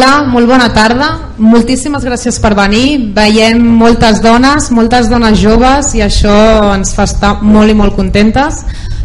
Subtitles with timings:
[0.00, 1.06] Hola, molt bona tarda.
[1.36, 3.10] Moltíssimes gràcies per venir.
[3.12, 8.62] Veiem moltes dones, moltes dones joves i això ens fa estar molt i molt contentes.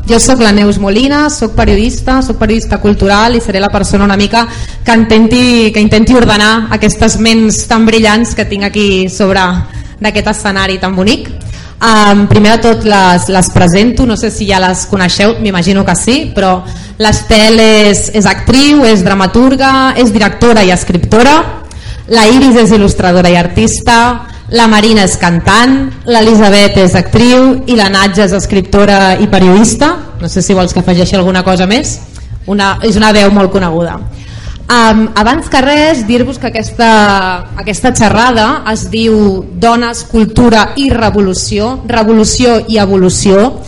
[0.08, 4.16] Jo sóc la Neus Molina, sóc periodista, sóc periodista cultural i seré la persona una
[4.16, 4.46] mica
[4.86, 9.44] que intenti, que intenti ordenar aquestes ments tan brillants que tinc aquí sobre
[10.00, 11.28] d'aquest escenari tan bonic.
[11.76, 15.96] Um, primer de tot les, les presento, no sé si ja les coneixeu, m'imagino que
[16.00, 16.62] sí, però
[16.98, 21.36] l'Estel és, és actriu, és dramaturga, és directora i escriptora,
[22.08, 23.98] la Iris és il·lustradora i artista,
[24.54, 25.72] la Marina és cantant,
[26.06, 27.64] l'Elisabet és actriu.
[27.66, 29.90] I la Natja és escriptora i periodista,
[30.22, 31.98] no sé si vols que afegeixi alguna cosa més,
[32.46, 33.98] una, és una veu molt coneguda.
[34.66, 36.90] Um, abans que res, dir-vos que aquesta,
[37.62, 43.62] aquesta xerrada es diu Dones, Cultura i Revolució, Revolució i Evolució.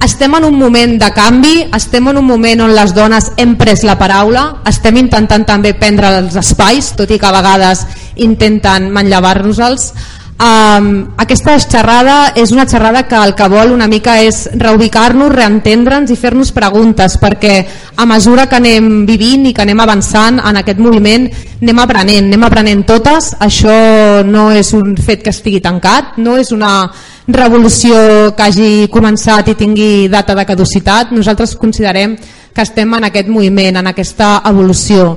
[0.00, 3.84] Estem en un moment de canvi, estem en un moment on les dones hem pres
[3.84, 7.84] la paraula, estem intentant també prendre els espais, tot i que a vegades
[8.16, 9.90] intenten manllevar-nos-els.
[10.38, 16.12] Um, aquesta xerrada és una xerrada que el que vol una mica és reubicar-nos, reentendre'ns
[16.14, 17.54] i fer-nos preguntes perquè
[17.98, 21.26] a mesura que anem vivint i que anem avançant en aquest moviment
[21.58, 23.32] anem aprenent, anem aprenent totes.
[23.42, 26.86] Això no és un fet que estigui tancat no és una
[27.26, 31.10] revolució que hagi començat i tingui data de caducitat.
[31.10, 32.14] Nosaltres considerem
[32.54, 35.16] que estem en aquest moviment, en aquesta evolució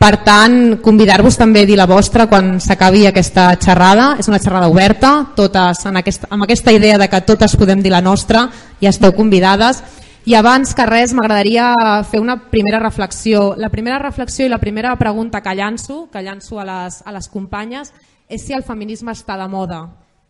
[0.00, 4.14] per tant, convidar-vos també a dir la vostra quan s'acabi aquesta xerrada.
[4.16, 7.92] És una xerrada oberta, totes en aquesta, amb aquesta idea de que totes podem dir
[7.92, 8.46] la nostra
[8.80, 9.82] i esteu convidades.
[10.24, 11.74] I abans que res m'agradaria
[12.08, 13.52] fer una primera reflexió.
[13.60, 17.28] La primera reflexió i la primera pregunta que llanço, que llanço a les, a les
[17.28, 17.92] companyes,
[18.24, 19.82] és si el feminisme està de moda.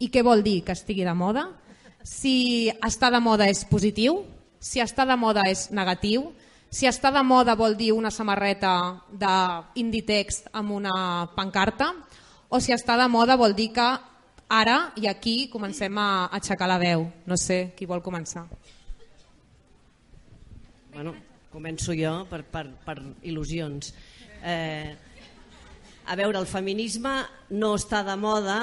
[0.03, 1.47] I què vol dir que estigui de moda?
[2.03, 4.25] Si està de moda és positiu,
[4.59, 6.33] si està de moda és negatiu,
[6.71, 8.73] si està de moda vol dir una samarreta
[9.11, 10.95] d'Inditext amb una
[11.35, 11.91] pancarta
[12.49, 13.89] o si està de moda vol dir que
[14.51, 17.07] ara i aquí comencem a aixecar la veu.
[17.27, 18.47] No sé qui vol començar.
[20.91, 21.15] Bueno,
[21.51, 23.93] començo jo per, per, per il·lusions.
[24.43, 24.91] Eh,
[26.07, 27.13] a veure, el feminisme
[27.55, 28.59] no està de moda,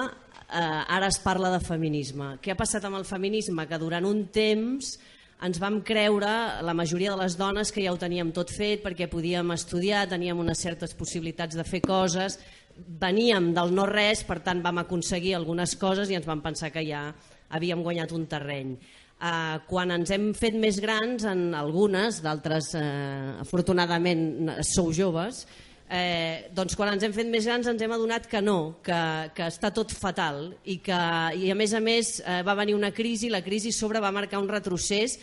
[0.47, 2.33] eh, ara es parla de feminisme.
[2.43, 3.67] Què ha passat amb el feminisme?
[3.67, 4.97] Que durant un temps
[5.45, 6.29] ens vam creure,
[6.65, 10.39] la majoria de les dones, que ja ho teníem tot fet perquè podíem estudiar, teníem
[10.41, 12.39] unes certes possibilitats de fer coses,
[12.77, 17.11] veníem del no-res, per tant vam aconseguir algunes coses i ens vam pensar que ja
[17.53, 18.73] havíem guanyat un terreny.
[19.17, 25.45] Uh, quan ens hem fet més grans, en algunes, d'altres uh, afortunadament sou joves,
[25.89, 28.99] eh, doncs quan ens hem fet més grans ens hem adonat que no, que,
[29.35, 31.01] que està tot fatal i que
[31.39, 34.41] i a més a més eh, va venir una crisi, la crisi sobre va marcar
[34.43, 35.17] un retrocés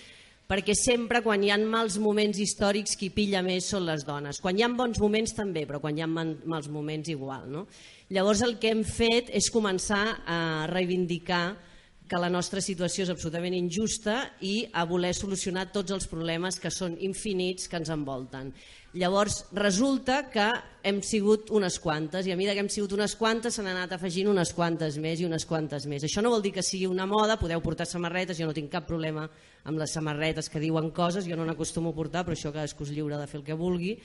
[0.48, 4.40] perquè sempre quan hi ha mals moments històrics qui pilla més són les dones.
[4.44, 7.46] Quan hi ha bons moments també, però quan hi ha mals moments igual.
[7.48, 7.64] No?
[8.12, 11.46] Llavors el que hem fet és començar a reivindicar
[12.04, 16.70] que la nostra situació és absolutament injusta i a voler solucionar tots els problemes que
[16.70, 18.52] són infinits que ens envolten.
[18.94, 20.44] Llavors resulta que
[20.86, 24.28] hem sigut unes quantes i a mesura que hem sigut unes quantes s'han anat afegint
[24.30, 26.04] unes quantes més i unes quantes més.
[26.06, 28.86] Això no vol dir que sigui una moda, podeu portar samarretes, jo no tinc cap
[28.86, 29.26] problema
[29.64, 32.94] amb les samarretes que diuen coses, jo no n'acostumo a portar, però això cadascú és
[32.94, 33.96] lliure de fer el que vulgui,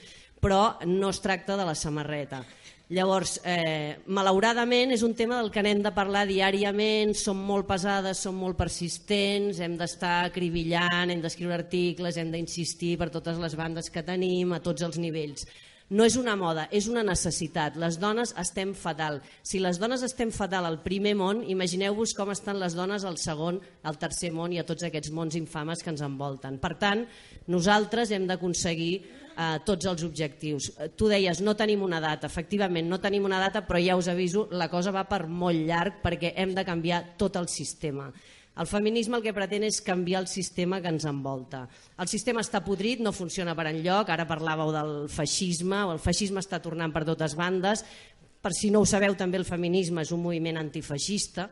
[0.42, 2.42] però no es tracta de la samarreta.
[2.90, 8.18] Llavors, eh, malauradament és un tema del que n'hem de parlar diàriament, som molt pesades,
[8.18, 13.90] som molt persistents, hem d'estar acribillant, hem d'escriure articles, hem d'insistir per totes les bandes
[13.94, 15.46] que tenim, a tots els nivells.
[15.90, 17.74] No és una moda, és una necessitat.
[17.78, 19.20] Les dones estem fatal.
[19.42, 23.58] Si les dones estem fatal al primer món, imagineu-vos com estan les dones al segon,
[23.82, 26.58] al tercer món i a tots aquests mons infames que ens envolten.
[26.62, 27.06] Per tant,
[27.50, 29.00] nosaltres hem d'aconseguir
[29.36, 30.70] eh, tots els objectius.
[30.76, 34.08] Eh, tu deies, no tenim una data, efectivament no tenim una data, però ja us
[34.08, 38.10] aviso, la cosa va per molt llarg perquè hem de canviar tot el sistema.
[38.60, 41.62] El feminisme el que pretén és canviar el sistema que ens envolta.
[41.96, 46.58] El sistema està podrit, no funciona per enlloc, ara parlàveu del feixisme, el feixisme està
[46.60, 47.84] tornant per totes bandes,
[48.40, 51.46] per si no ho sabeu també el feminisme és un moviment antifeixista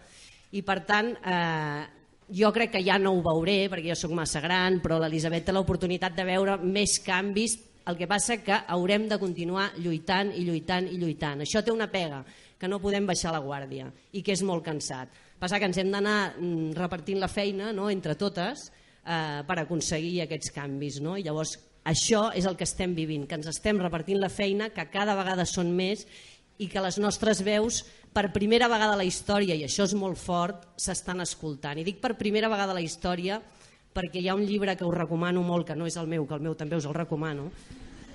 [0.56, 1.84] i per tant eh,
[2.32, 5.52] jo crec que ja no ho veuré perquè jo sóc massa gran, però l'Elisabet té
[5.52, 10.90] l'oportunitat de veure més canvis El que passa que haurem de continuar lluitant i lluitant
[10.92, 11.40] i lluitant.
[11.40, 12.20] Això té una pega,
[12.58, 15.14] que no podem baixar la guàrdia i que és molt cansat.
[15.38, 20.24] Passa que ens hem d'anar mm, repartint la feina no, entre totes eh, per aconseguir
[20.24, 20.98] aquests canvis.
[21.00, 21.16] No?
[21.16, 21.54] I llavors
[21.88, 25.46] això és el que estem vivint, que ens estem repartint la feina, que cada vegada
[25.48, 26.04] són més
[26.58, 30.18] i que les nostres veus per primera vegada a la història, i això és molt
[30.18, 31.78] fort, s'estan escoltant.
[31.78, 33.38] I dic per primera vegada a la història
[33.98, 36.36] perquè hi ha un llibre que us recomano molt, que no és el meu, que
[36.38, 37.48] el meu també us el recomano,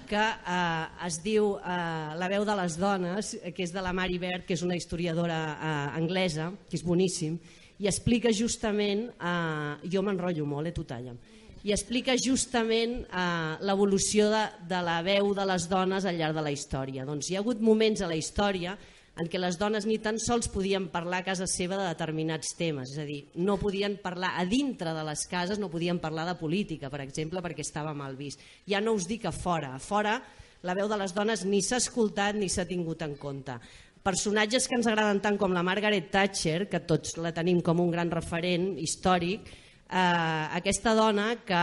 [0.08, 4.20] que eh, es diu eh, La veu de les dones, que és de la Mary
[4.22, 7.38] Bird, que és una historiadora eh, anglesa, que és boníssim,
[7.84, 11.16] i explica justament, eh, jo m'enrotllo molt, eh, tu talla,
[11.64, 16.48] i explica justament eh, l'evolució de, de la veu de les dones al llarg de
[16.48, 17.08] la història.
[17.08, 18.78] Doncs hi ha hagut moments a la història
[19.14, 22.96] en què les dones ni tan sols podien parlar a casa seva de determinats temes,
[22.96, 26.38] és a dir, no podien parlar a dintre de les cases, no podien parlar de
[26.40, 28.42] política, per exemple, perquè estava mal vist.
[28.66, 30.18] Ja no us dic a fora, a fora
[30.64, 33.60] la veu de les dones ni s'ha escoltat ni s'ha tingut en compte.
[34.04, 37.92] Personatges que ens agraden tant com la Margaret Thatcher, que tots la tenim com un
[37.94, 39.46] gran referent històric,
[39.94, 41.62] eh, aquesta dona que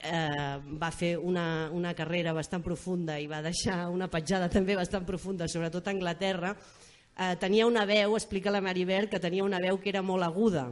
[0.00, 5.06] eh, va fer una, una carrera bastant profunda i va deixar una petjada també bastant
[5.06, 6.54] profunda, sobretot a Anglaterra,
[7.20, 10.70] eh, tenia una veu, explica la Maribert, que tenia una veu que era molt aguda.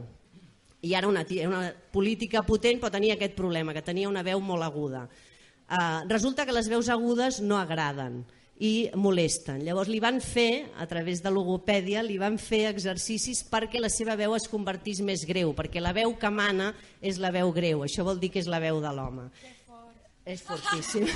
[0.81, 4.41] I ara una, era una política potent, però tenia aquest problema, que tenia una veu
[4.41, 5.05] molt aguda.
[5.69, 8.23] Eh, resulta que les veus agudes no agraden
[8.59, 9.61] i molesten.
[9.63, 14.17] Llavors li van fer, a través de logopèdia, li van fer exercicis perquè la seva
[14.19, 18.03] veu es convertís més greu, perquè la veu que mana és la veu greu, això
[18.03, 19.29] vol dir que és la veu de l'home.
[20.25, 21.07] És fortíssim.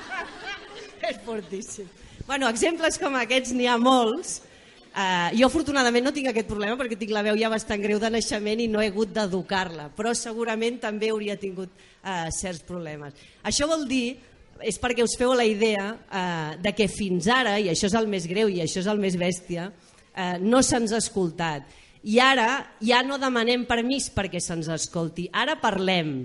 [1.10, 1.86] és fortíssim.
[2.30, 4.36] Bueno, exemples com aquests n'hi ha molts.
[4.90, 8.06] Uh, jo afortunadament no tinc aquest problema perquè tinc la veu ja bastant greu de
[8.14, 13.18] naixement i no he hagut d'educar-la, però segurament també hauria tingut uh, certs problemes.
[13.42, 14.14] Això vol dir
[14.62, 18.06] és perquè us feu la idea eh, de que fins ara, i això és el
[18.12, 19.70] més greu i això és el més bèstia,
[20.14, 21.64] eh, no se'ns ha escoltat.
[22.04, 22.50] I ara
[22.84, 26.18] ja no demanem permís perquè se'ns escolti, ara parlem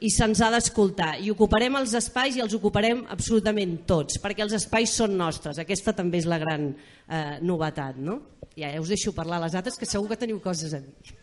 [0.00, 1.16] i se'ns ha d'escoltar.
[1.22, 5.58] I ocuparem els espais i els ocuparem absolutament tots perquè els espais són nostres.
[5.58, 8.20] Aquesta també és la gran eh, novetat no?
[8.58, 11.14] ja us deixo parlar les altres que segur que teniu coses a dir.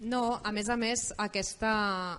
[0.00, 1.72] No, a més a més aquesta,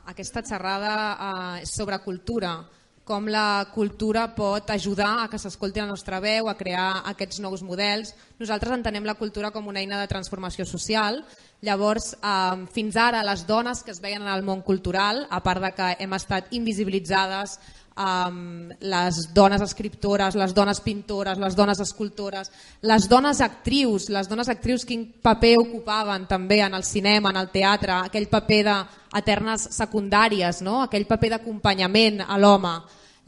[0.10, 2.60] aquesta xerrada eh, sobre cultura
[3.03, 7.63] com la cultura pot ajudar a que s'escolti la nostra veu, a crear aquests nous
[7.65, 8.13] models.
[8.39, 11.24] Nosaltres entenem la cultura com una eina de transformació social.
[11.62, 15.62] Llavors, eh, fins ara les dones que es veien en el món cultural, a part
[15.62, 17.59] de que hem estat invisibilitzades,
[18.01, 22.51] eh, les dones escriptores, les dones pintores, les dones escultores,
[22.81, 27.51] les dones actrius, les dones actrius quin paper ocupaven també en el cinema, en el
[27.53, 30.81] teatre, aquell paper d'eternes secundàries, no?
[30.81, 32.74] aquell paper d'acompanyament a l'home.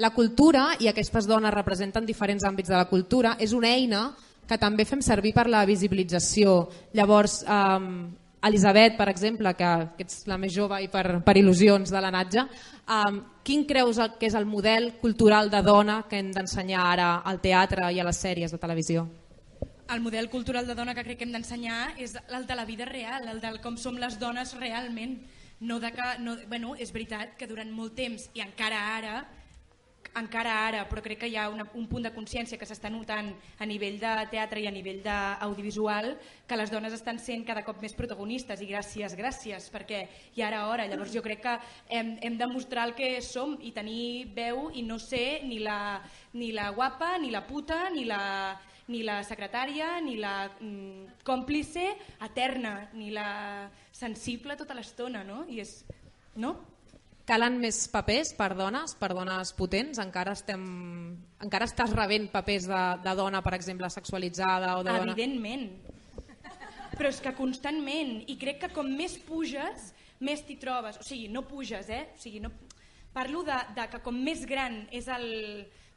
[0.01, 4.07] La cultura, i aquestes dones representen diferents àmbits de la cultura, és una eina
[4.49, 6.63] que també fem servir per la visibilització.
[6.97, 11.91] Llavors, eh, Elisabet, per exemple, que, que ets la més jove i per, per il·lusions
[11.93, 12.43] de l'anatge,
[12.91, 17.39] um, quin creus que és el model cultural de dona que hem d'ensenyar ara al
[17.43, 19.05] teatre i a les sèries de televisió?
[19.93, 22.85] El model cultural de dona que crec que hem d'ensenyar és el de la vida
[22.89, 25.21] real, el de com som les dones realment.
[25.63, 29.21] No de que, no, bueno, és veritat que durant molt temps i encara ara
[30.19, 33.31] encara ara, però crec que hi ha una, un punt de consciència que s'està notant
[33.59, 36.13] a nivell de teatre i a nivell d'audiovisual
[36.47, 40.03] que les dones estan sent cada cop més protagonistes i gràcies, gràcies, perquè
[40.35, 40.87] hi ara hora.
[40.89, 41.55] Llavors jo crec que
[41.89, 46.01] hem, hem de mostrar el que som i tenir veu i no ser ni la,
[46.33, 48.21] ni la guapa, ni la puta, ni la,
[48.87, 51.87] ni la secretària, ni la mm, còmplice
[52.21, 55.43] eterna, ni la sensible tota l'estona, no?
[55.47, 55.81] I és,
[56.35, 56.55] no?
[57.23, 59.99] Calen més papers per dones, per dones potents?
[60.03, 60.63] Encara, estem,
[61.45, 64.73] encara estàs rebent papers de, de dona, per exemple, sexualitzada?
[64.75, 65.13] O de dona...
[65.13, 65.69] Evidentment.
[66.97, 68.17] Però és que constantment.
[68.27, 70.99] I crec que com més puges, més t'hi trobes.
[70.99, 72.03] O sigui, no puges, eh?
[72.11, 72.51] O sigui, no...
[73.15, 75.27] Parlo de, de que com més gran és el...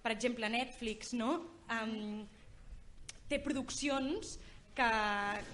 [0.07, 1.41] Per exemple, Netflix, no?
[1.75, 2.23] Um,
[3.27, 4.37] té produccions
[4.79, 4.91] que,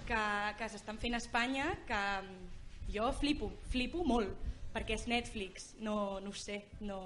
[0.05, 0.23] que,
[0.59, 2.01] que s'estan fent a Espanya que
[2.93, 6.99] jo flipo, flipo molt perquè és Netflix, no, no ho sé, no,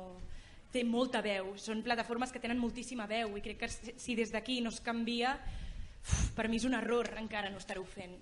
[0.71, 4.59] té molta veu, són plataformes que tenen moltíssima veu i crec que si des d'aquí
[4.61, 5.35] no es canvia,
[6.35, 8.15] per mi és un error encara no estar-ho fent.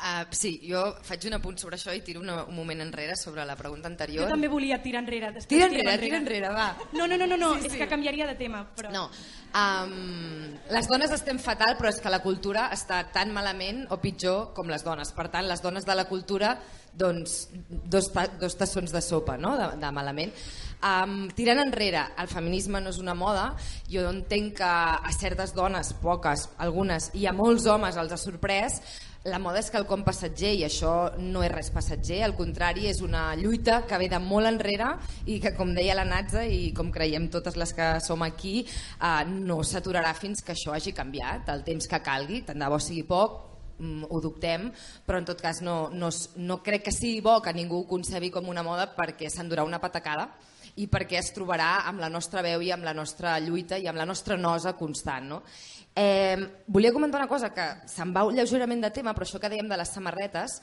[0.00, 3.44] Uh, sí, jo faig un apunt sobre això i tiro una, un moment enrere sobre
[3.44, 4.28] la pregunta Jo anterior.
[4.30, 5.28] també volia tirar enrere.
[5.34, 6.68] Després Tira tirem enrere, tira enrere, va.
[6.96, 7.78] No, no, no, no, no Sí, és sí.
[7.78, 8.62] que canviaria de tema.
[8.74, 8.88] Però...
[8.94, 9.10] No,
[9.54, 14.54] um, les dones estem fatal, però és que la cultura està tan malament o pitjor
[14.56, 15.12] com les dones.
[15.12, 16.54] Per tant, les dones de la cultura,
[16.96, 20.32] doncs, dos, ta dos tassons de sopa, no?, de, de malament.
[20.80, 23.50] Um, tirant enrere, el feminisme no és una moda,
[23.92, 28.80] jo entenc que a certes dones, poques, algunes, i a molts homes els ha sorprès,
[29.28, 33.34] la moda és quelcom passatger i això no és res passatger, al contrari és una
[33.36, 34.94] lluita que ve de molt enrere
[35.28, 39.24] i que com deia la Natza i com creiem totes les que som aquí eh,
[39.28, 43.04] no s'aturarà fins que això hagi canviat el temps que calgui, tant de bo sigui
[43.04, 43.36] poc
[43.76, 44.70] mm, ho dubtem,
[45.04, 46.08] però en tot cas no, no,
[46.40, 49.82] no crec que sigui bo que ningú ho concebi com una moda perquè s'endurà una
[49.84, 50.30] patacada
[50.80, 53.98] i perquè es trobarà amb la nostra veu i amb la nostra lluita i amb
[53.98, 55.28] la nostra nosa constant.
[55.28, 55.42] No?
[55.96, 59.68] Eh, volia comentar una cosa que se'n va lleugerament de tema, però això que dèiem
[59.68, 60.60] de les samarretes,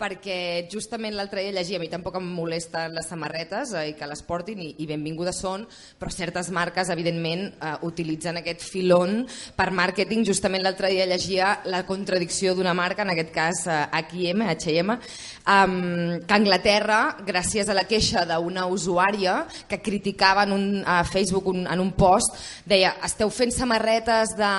[0.00, 4.08] perquè justament l'altre dia llegia, a mi tampoc em molesten les samarretes eh, i que
[4.08, 5.66] les portin i, i benvingudes són,
[6.00, 9.26] però certes marques evidentment eh, utilitzen aquest filon
[9.56, 14.46] per màrqueting, justament l'altre dia llegia la contradicció d'una marca, en aquest cas eh, H&M,
[14.54, 14.96] H&M,
[15.44, 15.76] um,
[16.24, 21.66] que Anglaterra, gràcies a la queixa d'una usuària que criticava en un, a Facebook un,
[21.68, 22.34] en un post,
[22.68, 24.50] deia, esteu fent samarretes de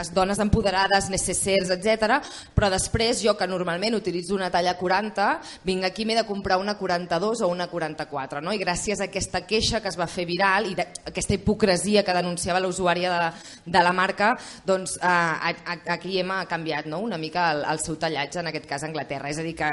[0.00, 2.20] es- dones empoderades, necessers, etc.
[2.54, 5.28] però després jo que normalment utilitzo una talla 40,
[5.66, 8.54] vinc aquí m'he de comprar una 42 o una 44, no?
[8.54, 12.16] i gràcies a aquesta queixa que es va fer viral i de, aquesta hipocresia que
[12.16, 13.30] denunciava la usuària de la,
[13.66, 14.34] de la marca,
[14.66, 15.54] doncs eh,
[15.96, 17.02] aquí hem canviat no?
[17.04, 19.70] una mica el, el seu tallatge, en aquest cas a Anglaterra, és a dir que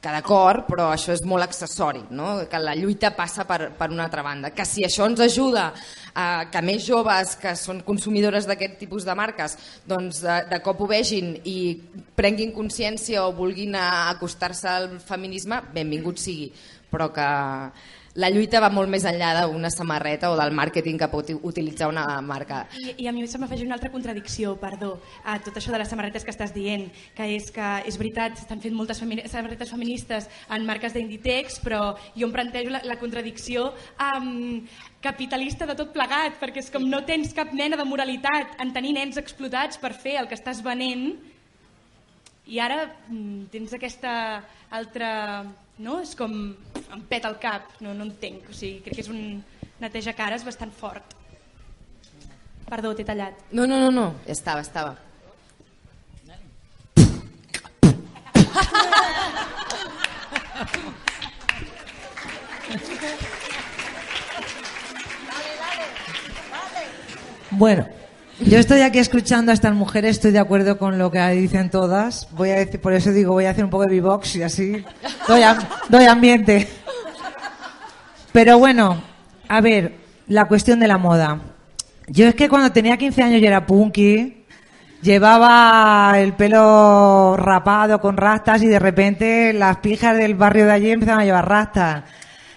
[0.00, 2.44] que d'acord, però això és molt accessori, no?
[2.50, 4.52] que la lluita passa per, per una altra banda.
[4.54, 5.70] Que si això ens ajuda
[6.14, 9.56] a que més joves que són consumidores d'aquest tipus de marques
[9.88, 11.58] doncs de, de cop ho vegin i
[12.16, 16.50] prenguin consciència o vulguin acostar-se al feminisme, benvingut sigui,
[16.92, 17.28] però que
[18.16, 22.04] la lluita va molt més enllà d'una samarreta o del màrqueting que pot utilitzar una
[22.24, 22.62] marca.
[22.80, 24.94] I, I a mi se m'afegeix una altra contradicció, perdó,
[25.24, 28.62] a tot això de les samarretes que estàs dient, que és que és veritat, s'estan
[28.64, 31.82] fent moltes femini samarretes feministes en marques d'Inditex, però
[32.16, 33.68] jo em plantejo la, la contradicció
[34.00, 34.62] um,
[35.04, 38.96] capitalista de tot plegat, perquè és com no tens cap mena de moralitat en tenir
[38.96, 41.12] nens explotats per fer el que estàs venent,
[42.46, 44.16] i ara mm, tens aquesta
[44.70, 45.44] altra...
[45.76, 45.98] No?
[46.00, 46.54] És com...
[46.94, 48.50] em peta el cap, no, no entenc.
[48.50, 49.42] O sigui, crec que és un
[49.82, 51.16] neteja cares bastant fort.
[52.66, 53.44] Perdó, t'he tallat.
[53.52, 54.96] No, no, no, no, estava, estava.
[67.50, 67.86] Bueno,
[68.40, 72.28] yo estoy aquí escuchando a estas mujeres, estoy de acuerdo con lo que dicen todas.
[72.32, 74.84] Voy a decir, por eso digo, voy a hacer un poco de beatbox y así
[75.88, 76.68] doy ambiente.
[78.32, 79.02] Pero bueno,
[79.48, 79.96] a ver,
[80.28, 81.40] la cuestión de la moda.
[82.08, 84.44] Yo es que cuando tenía 15 años yo era punky,
[85.00, 90.90] llevaba el pelo rapado con rastas y de repente las pijas del barrio de allí
[90.90, 92.04] empezaban a llevar rastas.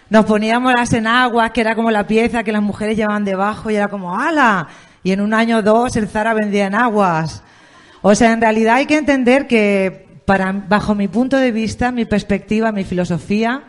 [0.09, 3.75] Nos poníamos las enaguas, que era como la pieza que las mujeres llevaban debajo y
[3.75, 4.67] era como ¡ala!
[5.03, 7.43] Y en un año o dos el Zara vendía enaguas.
[8.01, 12.05] O sea, en realidad hay que entender que para, bajo mi punto de vista, mi
[12.05, 13.63] perspectiva, mi filosofía,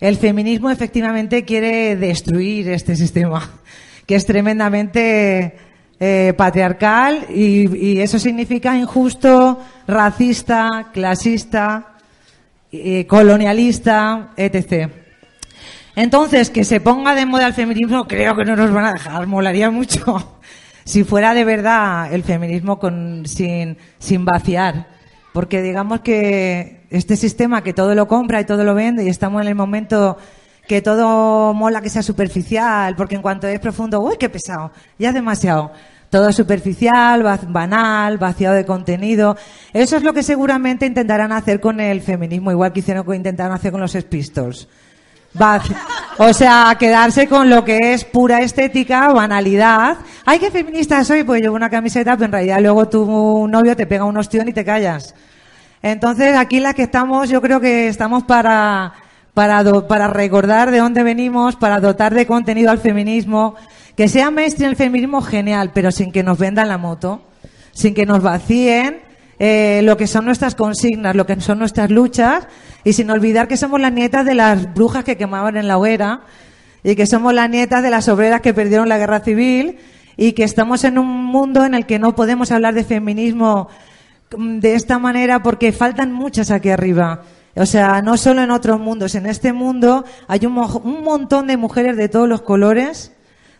[0.00, 3.48] el feminismo efectivamente quiere destruir este sistema,
[4.06, 5.56] que es tremendamente
[5.98, 11.96] eh, patriarcal y, y eso significa injusto, racista, clasista,
[12.72, 14.90] eh, colonialista, etc.
[15.94, 19.26] Entonces, que se ponga de moda el feminismo, creo que no nos van a dejar,
[19.26, 20.35] molaría mucho.
[20.86, 24.86] Si fuera de verdad el feminismo con, sin, sin vaciar.
[25.32, 29.42] Porque digamos que este sistema que todo lo compra y todo lo vende y estamos
[29.42, 30.16] en el momento
[30.68, 35.08] que todo mola que sea superficial, porque en cuanto es profundo, uy, qué pesado, ya
[35.08, 35.72] es demasiado.
[36.08, 39.36] Todo es superficial, banal, vaciado de contenido.
[39.72, 43.56] Eso es lo que seguramente intentarán hacer con el feminismo, igual que hicieron que intentaron
[43.56, 44.06] hacer con los Sex
[45.38, 45.76] Vac-
[46.18, 49.98] O sea, quedarse con lo que es pura estética, banalidad.
[50.24, 53.86] Ay, qué feminista soy, pues llevo una camiseta, pero en realidad luego tu novio te
[53.86, 55.14] pega un ostión y te callas.
[55.82, 58.94] Entonces, aquí las que estamos, yo creo que estamos para,
[59.34, 63.54] para, para recordar de dónde venimos, para dotar de contenido al feminismo.
[63.94, 67.22] Que sea mainstream el feminismo, genial, pero sin que nos vendan la moto,
[67.72, 69.00] sin que nos vacíen
[69.38, 72.46] eh, lo que son nuestras consignas, lo que son nuestras luchas,
[72.86, 76.20] y sin olvidar que somos las nietas de las brujas que quemaban en la hoguera,
[76.84, 79.78] y que somos las nietas de las obreras que perdieron la guerra civil,
[80.16, 83.68] y que estamos en un mundo en el que no podemos hablar de feminismo
[84.36, 87.22] mm, de esta manera porque faltan muchas aquí arriba.
[87.56, 91.48] O sea, no solo en otros mundos, en este mundo hay un, mo- un montón
[91.48, 93.10] de mujeres de todos los colores,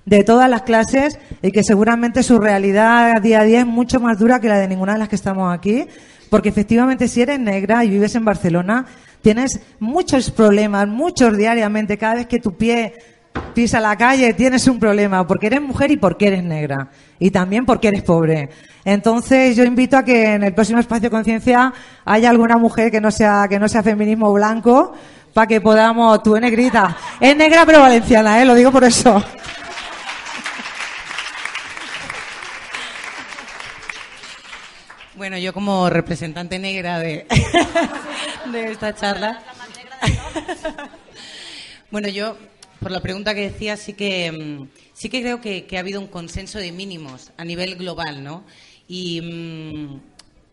[0.05, 4.21] de todas las clases, y que seguramente su realidad día a día es mucho más
[4.21, 5.87] dura que la de ninguna de las que estamos aquí,
[6.31, 8.87] porque efectivamente si eres negra y vives en Barcelona,
[9.27, 12.95] tienes muchos problemas, muchos diariamente, cada vez que tu pie
[13.55, 17.67] pisa la calle tienes un problema, porque eres mujer y porque eres negra, y también
[17.67, 18.51] porque eres pobre.
[18.85, 23.11] Entonces yo invito a que en el próximo espacio conciencia haya alguna mujer que no
[23.11, 24.93] sea que no sea feminismo blanco
[25.35, 26.97] para que podamos tú es negrita.
[27.19, 29.21] Es negra pero valenciana eh lo digo por eso
[35.17, 37.27] Bueno, yo como representante negra de,
[38.53, 39.43] de esta charla.
[41.91, 42.37] bueno, yo,
[42.81, 46.03] por la pregunta que decía, sí que, mm, sí que creo que, que ha habido
[46.03, 48.45] un consenso de mínimos a nivel global, ¿no?
[48.89, 50.01] Y mm,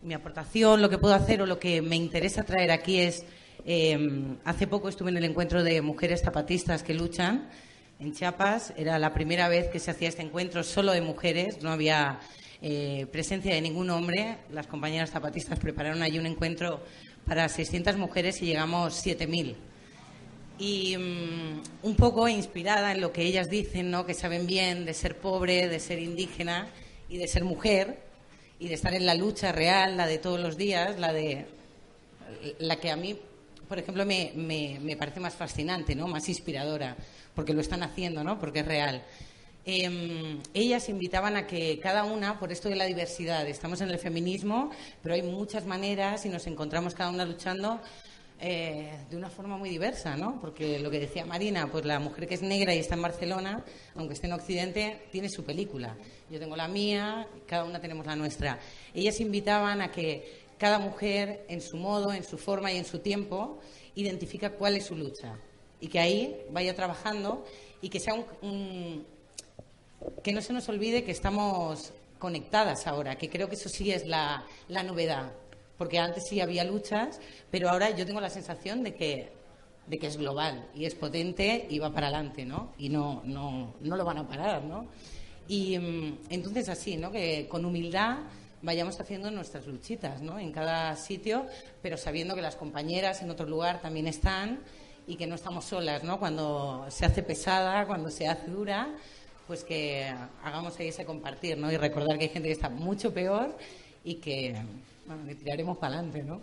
[0.00, 3.26] mi aportación, lo que puedo hacer o lo que me interesa traer aquí es,
[3.66, 3.98] eh,
[4.46, 7.50] hace poco estuve en el encuentro de mujeres zapatistas que luchan
[8.00, 8.72] en Chiapas.
[8.78, 12.18] Era la primera vez que se hacía este encuentro solo de mujeres, no había
[12.66, 14.38] eh, presencia de ningún hombre.
[14.50, 16.80] Las compañeras zapatistas prepararon allí un encuentro
[17.26, 19.54] para 600 mujeres y llegamos 7.000.
[20.58, 24.06] Y mm, un poco inspirada en lo que ellas dicen, ¿no?
[24.06, 26.68] que saben bien de ser pobre, de ser indígena
[27.10, 27.98] y de ser mujer
[28.58, 31.44] y de estar en la lucha real, la de todos los días, la de
[32.60, 33.14] la que a mí,
[33.68, 36.06] por ejemplo, me, me- me parece más fascinante, ¿no?
[36.08, 36.96] más inspiradora,
[37.34, 38.38] porque lo están haciendo, ¿no?
[38.38, 39.02] porque es real.
[39.66, 43.98] Eh, ellas invitaban a que cada una, por esto de la diversidad, estamos en el
[43.98, 44.70] feminismo,
[45.02, 47.80] pero hay muchas maneras y nos encontramos cada una luchando
[48.40, 50.38] eh, de una forma muy diversa, ¿no?
[50.40, 53.64] Porque lo que decía Marina, pues la mujer que es negra y está en Barcelona,
[53.94, 55.96] aunque esté en Occidente, tiene su película.
[56.28, 58.58] Yo tengo la mía, cada una tenemos la nuestra.
[58.92, 62.98] Ellas invitaban a que cada mujer, en su modo, en su forma y en su
[62.98, 63.60] tiempo,
[63.94, 65.38] identifica cuál es su lucha
[65.80, 67.44] y que ahí vaya trabajando
[67.80, 69.06] y que sea un,
[70.22, 74.06] que no se nos olvide que estamos conectadas ahora, que creo que eso sí es
[74.06, 75.32] la, la novedad,
[75.76, 77.20] porque antes sí había luchas,
[77.50, 79.32] pero ahora yo tengo la sensación de que,
[79.86, 82.72] de que es global y es potente y va para adelante, ¿no?
[82.78, 84.86] Y no, no, no lo van a parar, ¿no?
[85.48, 87.10] Y mm, entonces así, ¿no?
[87.10, 88.18] Que con humildad
[88.62, 90.38] vayamos haciendo nuestras luchitas, ¿no?
[90.38, 91.46] En cada sitio,
[91.82, 94.60] pero sabiendo que las compañeras en otro lugar también están
[95.06, 96.18] y que no estamos solas, ¿no?
[96.18, 98.88] Cuando se hace pesada, cuando se hace dura,
[99.46, 101.70] pues que hagamos ahí ese compartir, ¿no?
[101.70, 103.56] Y recordar que hay gente que está mucho peor
[104.04, 104.56] y que,
[105.06, 106.40] bueno, que tiraremos para adelante, ¿no?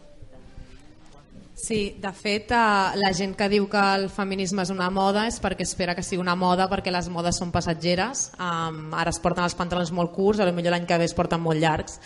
[1.54, 5.62] Sí, de fet, la gent que diu que el feminisme és una moda és perquè
[5.68, 8.32] espera que sigui una moda perquè les modes són passatgeres.
[8.40, 11.14] Um, ara es porten els pantalons molt curts, a lo millor l'any que ve es
[11.14, 12.00] porten molt llargs.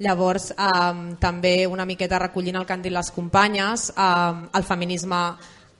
[0.00, 5.24] Llavors, um, també una miqueta recollint el que han dit les companyes, um, el feminisme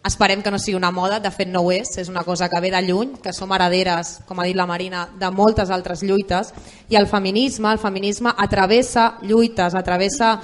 [0.04, 2.60] esperem que no sigui una moda, de fet no ho és, és una cosa que
[2.60, 6.54] ve de lluny, que som herederes, com ha dit la Marina, de moltes altres lluites,
[6.88, 10.38] i el feminisme, el feminisme atravessa lluites, atravessa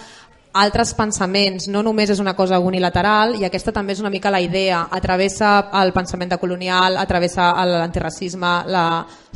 [0.56, 4.40] altres pensaments, no només és una cosa unilateral i aquesta també és una mica la
[4.40, 8.86] idea, atravessa el pensament de colonial, atravessa l'antiracisme, la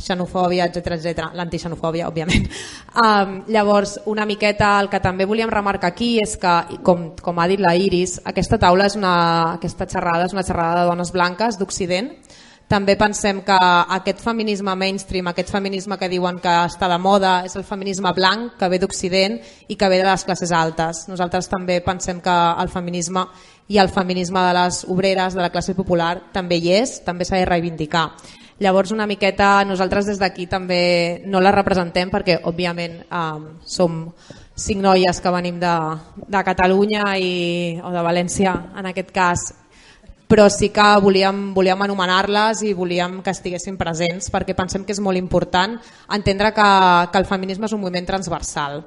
[0.01, 2.49] xenofòbia, etc etc, l'antixenofòbia, òbviament.
[2.91, 6.51] Um, llavors, una miqueta el que també volíem remarcar aquí és que,
[6.83, 9.13] com, com ha dit la Iris, aquesta taula és una,
[9.53, 12.11] aquesta xerrada és una xerrada de dones blanques d'Occident,
[12.71, 13.55] també pensem que
[13.97, 18.55] aquest feminisme mainstream, aquest feminisme que diuen que està de moda, és el feminisme blanc
[18.59, 19.35] que ve d'Occident
[19.67, 21.03] i que ve de les classes altes.
[21.11, 23.25] Nosaltres també pensem que el feminisme
[23.67, 27.41] i el feminisme de les obreres, de la classe popular, també hi és, també s'ha
[27.41, 28.07] de reivindicar.
[28.61, 34.05] Llavors, una miqueta, nosaltres des d'aquí també no la representem perquè, òbviament, eh, som
[34.55, 35.77] cinc noies que venim de,
[36.27, 37.33] de Catalunya i,
[37.83, 39.49] o de València, en aquest cas,
[40.31, 45.01] però sí que volíem, volíem anomenar-les i volíem que estiguessin presents perquè pensem que és
[45.03, 45.73] molt important
[46.15, 46.67] entendre que,
[47.11, 48.79] que el feminisme és un moviment transversal.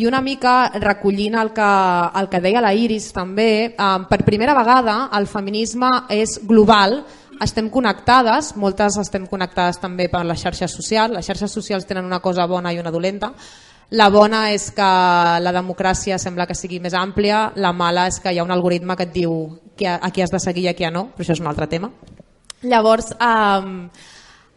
[0.00, 1.68] I una mica recollint el que,
[2.16, 7.02] el que deia la Iris també, eh, per primera vegada el feminisme és global,
[7.44, 12.24] estem connectades, moltes estem connectades també per les xarxes socials, les xarxes socials tenen una
[12.24, 13.34] cosa bona i una dolenta,
[13.90, 14.88] la bona és que
[15.42, 18.96] la democràcia sembla que sigui més àmplia, la mala és que hi ha un algoritme
[18.96, 19.36] que et diu
[19.86, 21.92] a qui has de seguir i a qui no, però això és un altre tema.
[22.66, 23.88] Llavors, eh,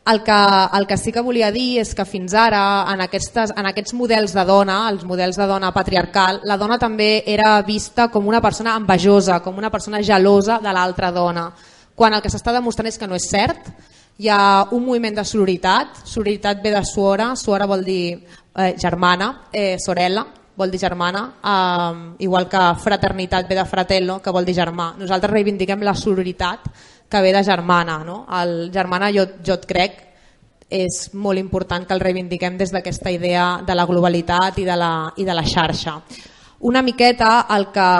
[0.09, 0.39] el, que,
[0.79, 4.33] el que sí que volia dir és que fins ara, en, aquestes, en aquests models
[4.33, 8.73] de dona, els models de dona patriarcal, la dona també era vista com una persona
[8.79, 11.51] envejosa, com una persona gelosa de l'altra dona,
[11.93, 13.69] quan el que s'està demostrant és que no és cert,
[14.19, 19.47] hi ha un moviment de sororitat, sororitat ve de suora, suora vol dir eh, germana,
[19.53, 20.25] eh, sorella
[20.59, 24.91] vol dir germana, eh, igual que fraternitat ve de fratello, que vol dir germà.
[24.99, 26.67] Nosaltres reivindiquem la sororitat
[27.07, 28.03] que ve de germana.
[28.03, 28.25] No?
[28.41, 29.97] El germana jo, jo et crec
[30.69, 35.13] és molt important que el reivindiquem des d'aquesta idea de la globalitat i de la,
[35.15, 35.95] i de la xarxa.
[36.67, 37.91] Una miqueta el que,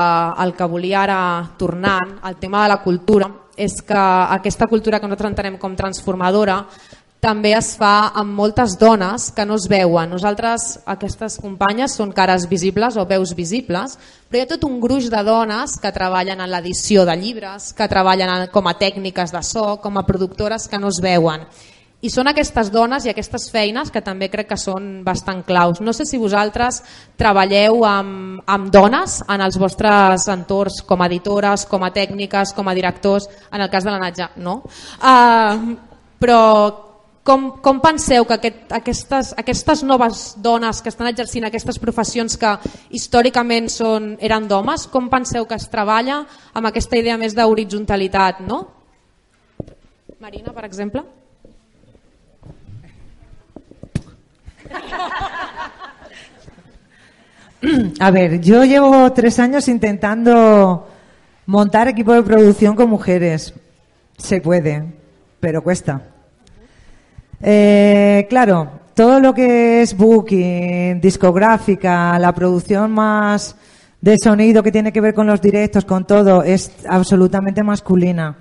[0.43, 1.21] el que volia ara
[1.57, 3.99] tornant al tema de la cultura és que
[4.39, 6.63] aquesta cultura que nosaltres entenem com transformadora
[7.19, 10.07] també es fa amb moltes dones que no es veuen.
[10.13, 13.97] Nosaltres, aquestes companyes, són cares visibles o veus visibles,
[14.29, 17.89] però hi ha tot un gruix de dones que treballen en l'edició de llibres, que
[17.91, 21.43] treballen en, com a tècniques de so, com a productores que no es veuen.
[21.99, 25.81] I són aquestes dones i aquestes feines que també crec que són bastant claus.
[25.83, 26.79] No sé si vosaltres
[27.19, 32.71] treballeu amb, amb dones en els vostres entorns com a editores, com a tècniques, com
[32.71, 34.61] a directors, en el cas de la Natja, no?
[35.03, 35.75] Uh,
[36.23, 36.39] però
[37.29, 42.55] com, com penseu que aquest, aquestes, aquestes noves dones que estan exercint aquestes professions que
[42.95, 46.23] històricament són, eren d'homes, com penseu que es treballa
[46.55, 48.39] amb aquesta idea més d'horitzontalitat?
[48.47, 48.63] No?
[50.19, 51.03] Marina, per exemple?
[57.99, 60.87] A ver, yo llevo tres años intentando
[61.45, 63.53] montar equipo de producción con mujeres.
[64.17, 64.83] Se puede,
[65.39, 66.01] pero cuesta.
[67.41, 73.55] Eh, claro, todo lo que es booking, discográfica, la producción más
[74.01, 78.37] de sonido que tiene que ver con los directos, con todo, es absolutamente masculina.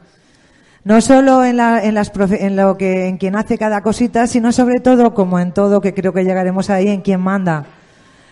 [0.89, 4.53] No solo en, la, en, las en lo que en quien hace cada cosita, sino
[4.53, 7.67] sobre todo, como en todo, que creo que llegaremos ahí, en quien manda.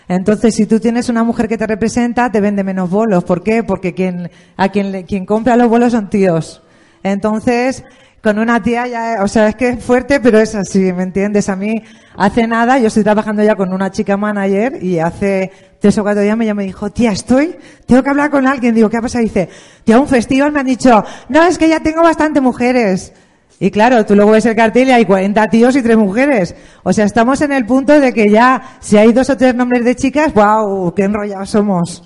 [0.08, 3.24] Entonces, si tú tienes una mujer que te representa, te vende menos bolos.
[3.24, 3.62] ¿Por qué?
[3.62, 6.62] Porque quien, a quien, quien compra los bolos son tíos.
[7.02, 7.84] Entonces,
[8.22, 11.50] con una tía ya, o sea, es que es fuerte, pero es así, ¿me entiendes?
[11.50, 11.74] A mí,
[12.16, 15.52] hace nada, yo estoy trabajando ya con una chica manager y hace
[15.86, 17.54] tres o cuatro días me llamó y dijo, tía, estoy,
[17.86, 18.74] tengo que hablar con alguien.
[18.74, 19.22] Digo, ¿qué ha pasado?
[19.22, 19.48] Y dice,
[19.84, 23.12] tía, un festival me han dicho, no, es que ya tengo bastante mujeres.
[23.60, 26.56] Y claro, tú luego ves el cartel y hay 40 tíos y tres mujeres.
[26.82, 29.84] O sea, estamos en el punto de que ya, si hay dos o tres nombres
[29.84, 32.02] de chicas, wow, qué enrollados somos.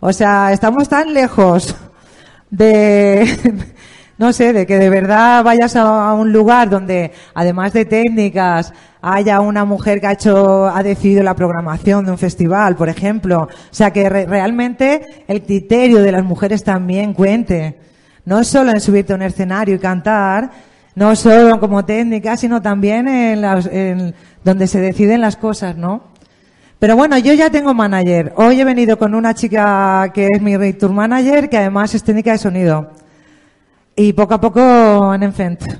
[0.00, 1.76] O sea, estamos tan lejos
[2.50, 3.28] de,
[4.20, 9.40] no sé, de que de verdad vayas a un lugar donde, además de técnicas, haya
[9.40, 13.44] una mujer que ha hecho, ha decidido la programación de un festival, por ejemplo.
[13.44, 17.78] O sea, que re- realmente el criterio de las mujeres también cuente.
[18.26, 20.50] No solo en subirte a un escenario y cantar,
[20.94, 26.10] no solo como técnica, sino también en, las, en donde se deciden las cosas, ¿no?
[26.78, 28.34] Pero bueno, yo ya tengo manager.
[28.36, 32.32] Hoy he venido con una chica que es mi tour manager, que además es técnica
[32.32, 32.99] de sonido.
[33.96, 35.66] Y poco a poco en enfrente.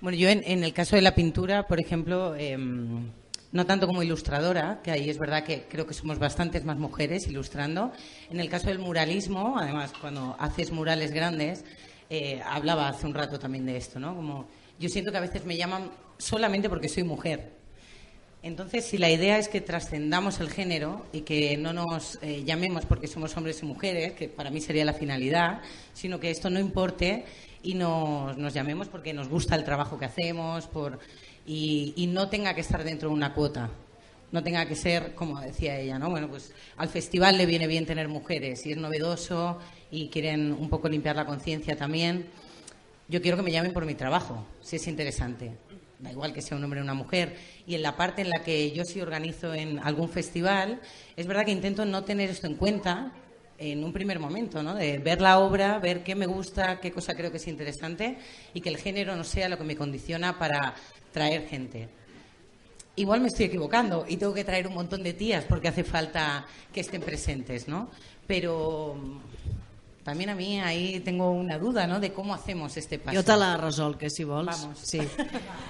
[0.00, 3.08] Bueno, yo en, en el caso de la pintura, por ejemplo, em,
[3.52, 7.28] no tanto como ilustradora, que ahí es verdad que creo que somos bastantes más mujeres
[7.28, 7.92] ilustrando.
[8.28, 11.64] En el caso del muralismo, además, cuando haces murales grandes,
[12.10, 14.16] eh, hablaba hace un rato también de esto, ¿no?
[14.16, 17.61] Como yo siento que a veces me llaman solamente porque soy mujer.
[18.42, 22.84] Entonces, si la idea es que trascendamos el género y que no nos eh, llamemos
[22.86, 25.60] porque somos hombres y mujeres, que para mí sería la finalidad,
[25.94, 27.24] sino que esto no importe
[27.62, 30.98] y nos, nos llamemos porque nos gusta el trabajo que hacemos por,
[31.46, 33.70] y, y no tenga que estar dentro de una cuota.
[34.32, 36.10] No tenga que ser, como decía ella, ¿no?
[36.10, 39.58] Bueno, pues al festival le viene bien tener mujeres y es novedoso
[39.90, 42.26] y quieren un poco limpiar la conciencia también.
[43.08, 45.52] Yo quiero que me llamen por mi trabajo, si es interesante.
[46.02, 47.36] Da igual que sea un hombre o una mujer.
[47.64, 50.80] Y en la parte en la que yo sí organizo en algún festival,
[51.16, 53.12] es verdad que intento no tener esto en cuenta
[53.56, 54.74] en un primer momento, ¿no?
[54.74, 58.18] De ver la obra, ver qué me gusta, qué cosa creo que es interesante
[58.52, 60.74] y que el género no sea lo que me condiciona para
[61.12, 61.88] traer gente.
[62.96, 66.44] Igual me estoy equivocando y tengo que traer un montón de tías porque hace falta
[66.72, 67.90] que estén presentes, ¿no?
[68.26, 69.20] Pero
[70.04, 72.00] también a mí ahí tengo una duda, ¿no?
[72.00, 73.16] De cómo hacemos este paso.
[73.16, 74.46] Jo te la resolc, que si vols.
[74.46, 74.78] Vamos.
[74.82, 74.98] Sí.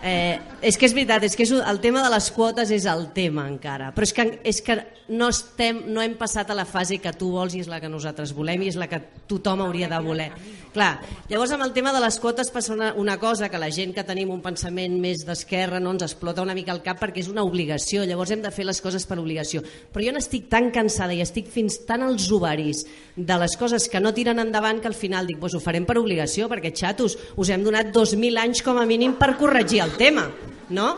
[0.02, 2.86] Eh, és que és veritat, és que és, un- el tema de les quotes és
[2.90, 4.76] el tema encara, però és que, és que
[5.12, 7.88] no, estem, no hem passat a la fase que tu vols i és la que
[7.92, 10.30] nosaltres volem i és la que tothom hauria de voler.
[10.72, 13.92] Clar, llavors amb el tema de les quotes passa una, una cosa que la gent
[13.94, 17.28] que tenim un pensament més d'esquerra no ens explota una mica el cap perquè és
[17.28, 19.60] una obligació, llavors hem de fer les coses per obligació.
[19.92, 24.00] Però jo n'estic tan cansada i estic fins tan als ovaris de les coses que
[24.00, 27.50] no tiren endavant que al final dic, pues ho farem per obligació perquè xatos, us
[27.50, 30.28] hem donat 2.000 anys com a mínim per corregir el tema,
[30.70, 30.92] no?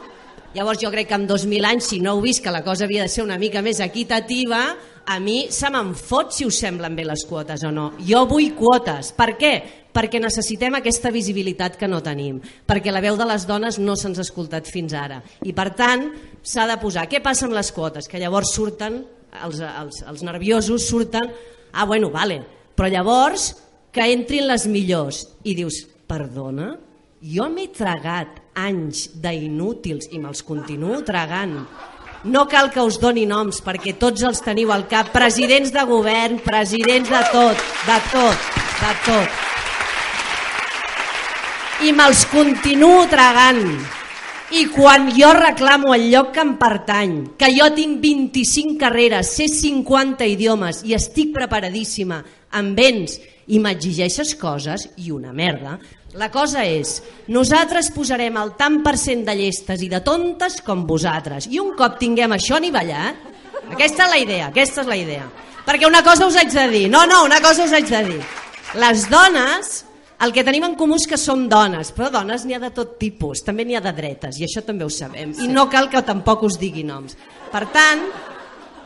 [0.55, 3.03] Llavors jo crec que en 2.000 anys, si no heu vist que la cosa havia
[3.03, 4.61] de ser una mica més equitativa,
[5.05, 7.89] a mi se me'n fot si us semblen bé les quotes o no.
[7.99, 9.11] Jo vull quotes.
[9.19, 9.55] Per què?
[9.95, 14.19] Perquè necessitem aquesta visibilitat que no tenim, perquè la veu de les dones no se'ns
[14.19, 15.21] ha escoltat fins ara.
[15.43, 16.07] I per tant,
[16.43, 17.09] s'ha de posar.
[17.11, 18.07] Què passa amb les quotes?
[18.11, 19.03] Que llavors surten,
[19.43, 21.31] els, els, els nerviosos surten,
[21.73, 23.53] ah, bueno, vale, però llavors
[23.95, 25.25] que entrin les millors.
[25.47, 26.75] I dius, perdona,
[27.25, 31.57] jo m'he tragat anys d'inútils i me'ls continuo tragant.
[32.25, 36.39] No cal que us doni noms perquè tots els teniu al cap, presidents de govern,
[36.45, 38.47] presidents de tot, de tot,
[38.81, 39.43] de tot.
[41.85, 43.67] I me'ls continuo tragant.
[44.55, 49.49] I quan jo reclamo el lloc que em pertany, que jo tinc 25 carreres, sé
[49.51, 52.23] 50 idiomes i estic preparadíssima,
[52.59, 55.79] em vens i m'exigeixes coses i una merda,
[56.15, 60.85] la cosa és, nosaltres posarem el tant per cent de llestes i de tontes com
[60.87, 61.49] vosaltres.
[61.51, 63.19] I un cop tinguem això anivellat,
[63.75, 65.27] aquesta és la idea, aquesta és la idea.
[65.65, 68.21] Perquè una cosa us haig de dir, no, no, una cosa us haig de dir.
[68.79, 69.73] Les dones,
[70.23, 72.95] el que tenim en comú és que som dones, però dones n'hi ha de tot
[73.01, 75.35] tipus, també n'hi ha de dretes, i això també ho sabem.
[75.43, 77.19] I no cal que tampoc us digui noms.
[77.51, 78.07] Per tant,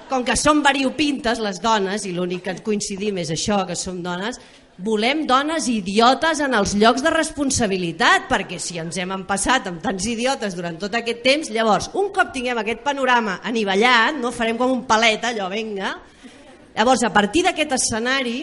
[0.09, 4.41] com que som variopintes les dones, i l'únic que coincidim és això, que som dones,
[4.79, 10.07] volem dones idiotes en els llocs de responsabilitat, perquè si ens hem empassat amb tants
[10.07, 14.77] idiotes durant tot aquest temps, llavors, un cop tinguem aquest panorama anivellat, no farem com
[14.77, 15.97] un palet, allò, venga,
[16.77, 18.39] llavors, a partir d'aquest escenari,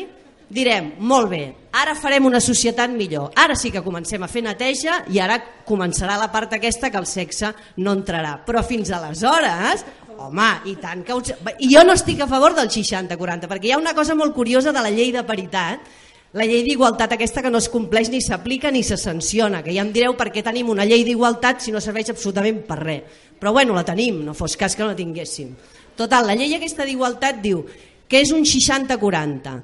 [0.52, 5.02] direm, molt bé, ara farem una societat millor, ara sí que comencem a fer neteja
[5.12, 9.86] i ara començarà la part aquesta que el sexe no entrarà, però fins aleshores
[10.18, 11.14] Home, i tant que...
[11.14, 11.34] Us...
[11.60, 14.72] I jo no estic a favor del 60-40, perquè hi ha una cosa molt curiosa
[14.72, 15.88] de la llei de paritat,
[16.36, 19.84] la llei d'igualtat aquesta que no es compleix ni s'aplica ni se sanciona, que ja
[19.86, 23.22] em direu per què tenim una llei d'igualtat si no serveix absolutament per res.
[23.40, 25.54] Però bueno, la tenim, no fos cas que no la tinguéssim.
[25.96, 27.64] Total, la llei aquesta d'igualtat diu
[28.08, 29.56] que és un 60-40.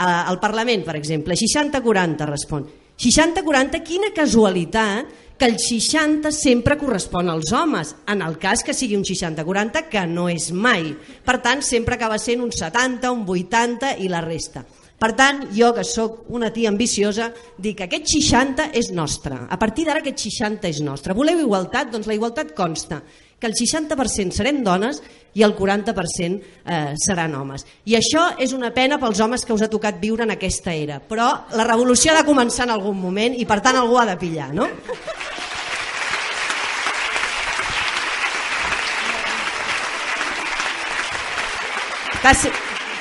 [0.00, 2.66] Al Parlament, per exemple, 60-40 respon.
[3.00, 8.98] 60-40, quina casualitat que el 60 sempre correspon als homes, en el cas que sigui
[8.98, 10.90] un 60-40, que no és mai.
[11.24, 14.66] Per tant, sempre acaba sent un 70, un 80 i la resta.
[15.00, 19.38] Per tant, jo que sóc una tia ambiciosa, dic que aquest 60 és nostre.
[19.48, 21.16] A partir d'ara aquest 60 és nostre.
[21.16, 21.88] Voleu igualtat?
[21.94, 23.00] Doncs la igualtat consta
[23.40, 25.00] que el 60% serem dones
[25.32, 27.64] i el 40% eh, seran homes.
[27.88, 31.00] I això és una pena pels homes que us ha tocat viure en aquesta era.
[31.00, 34.18] Però la revolució ha de començar en algun moment i per tant algú ha de
[34.20, 34.68] pillar, no?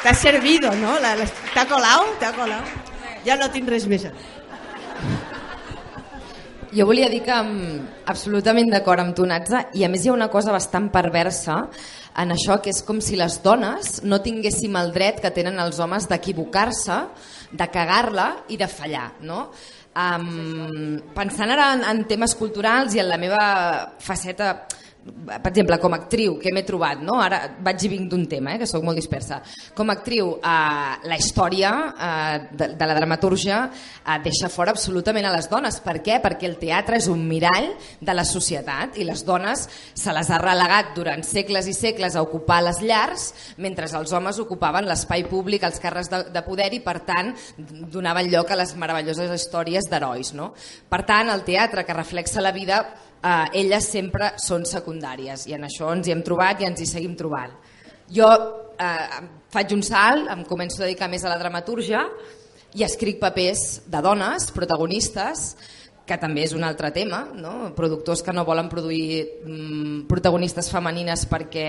[0.03, 0.95] T'ha servido, no?
[1.53, 2.05] T'ha colado?
[2.19, 2.63] T'ha colado?
[3.25, 4.05] Ja no tinc res més.
[6.69, 7.35] Jo volia dir que
[8.07, 11.63] absolutament d'acord amb tu, Natza, i a més hi ha una cosa bastant perversa
[12.21, 15.79] en això, que és com si les dones no tinguéssim el dret que tenen els
[15.81, 16.99] homes d'equivocar-se,
[17.51, 19.07] de cagar-la i de fallar.
[19.25, 19.47] No?
[19.99, 23.41] Um, pensant ara en, en temes culturals i en la meva
[23.99, 24.53] faceta
[24.99, 27.19] per exemple, com a actriu, que m'he trobat, no?
[27.21, 29.39] ara vaig i vinc d'un tema, eh, que sóc molt dispersa,
[29.77, 35.25] com a actriu, eh, la història eh, de, de la dramatúrgia eh, deixa fora absolutament
[35.29, 35.79] a les dones.
[35.85, 36.19] Per què?
[36.23, 40.41] Perquè el teatre és un mirall de la societat i les dones se les ha
[40.41, 45.63] relegat durant segles i segles a ocupar les llars, mentre els homes ocupaven l'espai públic,
[45.63, 50.33] els carres de, de poder i, per tant, donaven lloc a les meravelloses històries d'herois.
[50.35, 50.51] No?
[50.89, 52.83] Per tant, el teatre que reflexa la vida
[53.23, 56.89] eh, elles sempre són secundàries i en això ens hi hem trobat i ens hi
[56.89, 57.53] seguim trobant.
[58.09, 58.29] Jo
[58.79, 59.19] eh,
[59.53, 62.05] faig un salt, em començo a dedicar més a la dramatúrgia
[62.77, 65.53] i escric papers de dones, protagonistes,
[66.09, 67.69] que també és un altre tema, no?
[67.77, 71.67] productors que no volen produir mm, protagonistes femenines perquè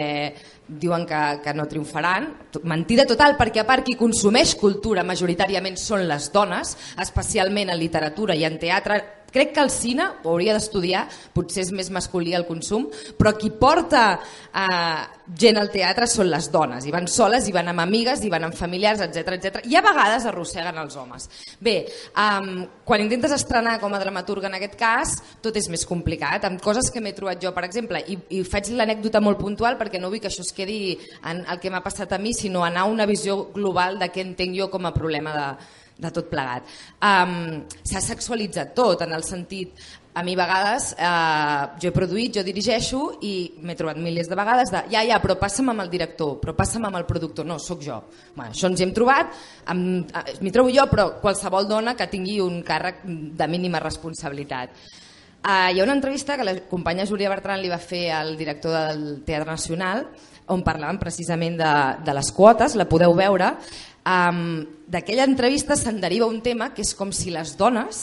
[0.81, 2.31] diuen que, que no triomfaran.
[2.71, 6.73] Mentida total, perquè a part qui consumeix cultura majoritàriament són les dones,
[7.05, 11.73] especialment en literatura i en teatre, Crec que el cine ho hauria d'estudiar, potser és
[11.77, 12.89] més masculí el consum,
[13.19, 17.71] però qui porta eh, gent al teatre són les dones, i van soles, i van
[17.71, 19.65] amb amigues, i van amb familiars, etc etc.
[19.71, 21.29] i a vegades arrosseguen els homes.
[21.61, 21.77] Bé,
[22.19, 26.63] um, quan intentes estrenar com a dramaturga en aquest cas, tot és més complicat, amb
[26.63, 30.11] coses que m'he trobat jo, per exemple, i, i faig l'anècdota molt puntual perquè no
[30.11, 30.97] vull que això es quedi
[31.31, 34.25] en el que m'ha passat a mi, sinó anar a una visió global de què
[34.25, 35.49] entenc jo com a problema de,
[36.01, 36.69] de tot plegat.
[37.05, 39.79] Um, S'ha sexualitzat tot, en el sentit,
[40.13, 43.33] a mi a vegades, eh, jo he produït, jo dirigeixo i
[43.63, 46.89] m'he trobat milers de vegades de ja, ja, però passa'm amb el director, però passa'm
[46.89, 48.01] amb el productor, no, sóc jo.
[48.35, 49.31] Bueno, això ens hem trobat,
[49.71, 54.75] m'hi trobo jo, però qualsevol dona que tingui un càrrec de mínima responsabilitat.
[55.41, 58.75] Uh, hi ha una entrevista que la companya Júlia Bertran li va fer al director
[58.75, 60.05] del Teatre Nacional
[60.51, 61.71] on parlaven precisament de,
[62.05, 63.55] de les quotes, la podeu veure.
[64.07, 68.01] Um, D'aquella entrevista se'n deriva un tema que és com si les dones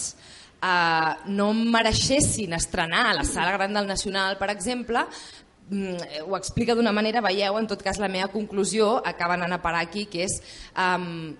[0.63, 5.03] uh, no mereixessin estrenar a la sala gran del Nacional, per exemple,
[5.67, 9.01] mm, ho explica d'una manera, veieu, en tot cas la meva conclusió.
[9.03, 10.37] Acaba anant a parar aquí, que és
[10.79, 11.35] um,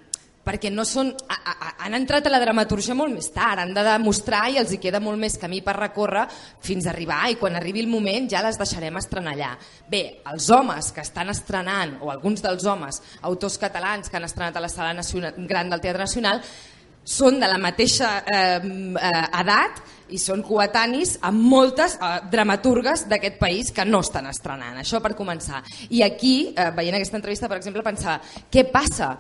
[0.48, 3.84] perquè no són, a, a, han entrat a la dramaturgia molt més tard, han de
[3.84, 6.24] demostrar i els hi queda molt més camí per recórrer
[6.64, 9.52] fins a arribar i quan arribi el moment ja les deixarem estrenar allà.
[9.92, 14.56] Bé, els homes que estan estrenant, o alguns dels homes, autors catalans que han estrenat
[14.56, 16.42] a la sala nacional, gran del Teatre Nacional,
[17.08, 19.80] són de la mateixa eh, eh, edat
[20.12, 24.76] i són coetanis amb moltes eh, dramaturgues d'aquest país que no estan estrenant.
[24.80, 25.64] Això per començar.
[25.90, 28.20] I aquí, eh, veient aquesta entrevista, per exemple, pensava,
[28.52, 29.14] què passa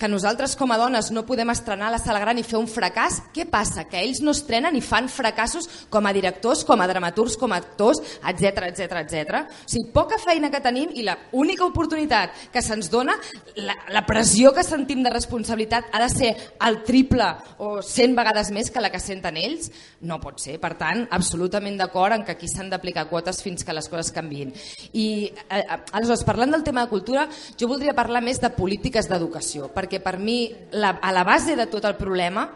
[0.00, 3.18] que nosaltres com a dones no podem estrenar la sala gran i fer un fracàs,
[3.34, 3.84] què passa?
[3.84, 7.58] Que ells no estrenen i fan fracassos com a directors, com a dramaturgs, com a
[7.60, 9.42] actors, etc etc etc.
[9.44, 13.18] O sigui, poca feina que tenim i la única oportunitat que se'ns dona,
[13.60, 16.32] la, la pressió que sentim de responsabilitat ha de ser
[16.66, 19.68] el triple o 100 vegades més que la que senten ells?
[20.08, 20.56] No pot ser.
[20.62, 24.54] Per tant, absolutament d'acord en que aquí s'han d'aplicar quotes fins que les coses canvin.
[24.96, 27.26] I eh, aleshores, parlant del tema de cultura,
[27.60, 31.56] jo voldria parlar més de polítiques d'educació, perquè perquè per mi la, a la base
[31.58, 32.46] de tot el problema,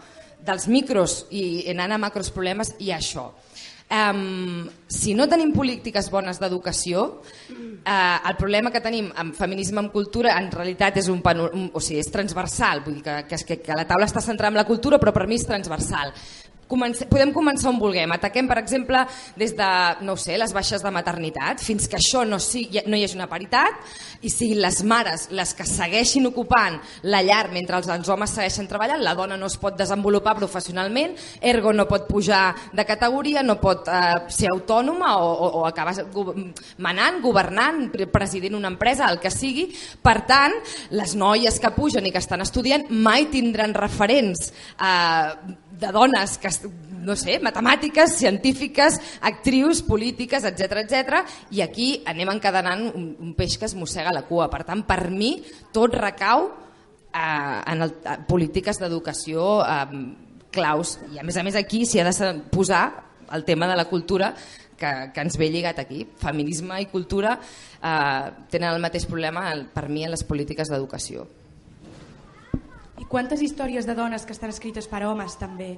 [0.44, 3.32] dels micros i anant a macros problemes, hi ha això.
[3.94, 7.02] Um, si no tenim polítiques bones d'educació,
[7.50, 11.82] uh, el problema que tenim amb feminisme en cultura en realitat és un, un o
[11.82, 14.98] sigui, és transversal, vull dir que, que, que la taula està centrada en la cultura
[15.02, 16.14] però per mi és transversal.
[16.68, 18.12] Comencem, podem començar on vulguem.
[18.14, 19.04] Ataquem, per exemple,
[19.36, 19.70] des de
[20.06, 23.28] no sé, les baixes de maternitat, fins que això no, sigui, no hi hagi una
[23.30, 26.78] paritat i siguin les mares les que segueixin ocupant
[27.10, 31.14] la llar mentre els, els homes segueixen treballant, la dona no es pot desenvolupar professionalment,
[31.44, 35.94] ergo no pot pujar de categoria, no pot eh, ser autònoma o, o, o acabar
[36.78, 39.68] manant, governant, president una empresa, el que sigui.
[40.02, 40.54] Per tant,
[40.96, 46.50] les noies que pugen i que estan estudiant mai tindran referents eh, de dones que
[47.04, 51.22] no sé, matemàtiques, científiques, actrius, polítiques, etc etc.
[51.52, 54.48] i aquí anem encadenant un, un peix que es mossega la cua.
[54.50, 55.36] Per tant, per mi
[55.76, 60.02] tot recau eh, en el, eh, polítiques d'educació eh,
[60.54, 62.84] claus i a més a més aquí s'hi ha de posar
[63.34, 64.34] el tema de la cultura
[64.78, 66.04] que, que ens ve lligat aquí.
[66.20, 71.28] Feminisme i cultura eh, tenen el mateix problema per mi en les polítiques d'educació.
[73.14, 75.76] Quantes històries de dones que estan escrites per homes també?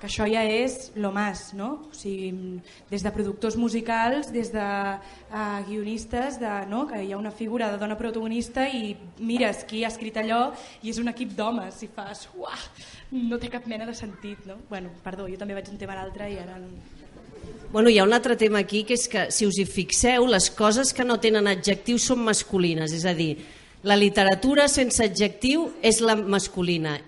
[0.00, 1.68] Que això ja és lo más, no?
[1.92, 2.58] O sigui,
[2.90, 6.88] des de productors musicals, des de uh, guionistes, de, no?
[6.90, 10.40] que hi ha una figura de dona protagonista i mires qui ha escrit allò
[10.82, 12.66] i és un equip d'homes i fas, uah,
[13.14, 14.42] no té cap mena de sentit.
[14.50, 14.58] No?
[14.72, 16.58] Bueno, perdó, jo també vaig un tema a l'altre i ara...
[17.70, 20.50] Bueno, hi ha un altre tema aquí que és que si us hi fixeu les
[20.50, 23.36] coses que no tenen adjectius són masculines, és a dir,
[23.82, 26.98] la literatura sense adjectiu és la masculina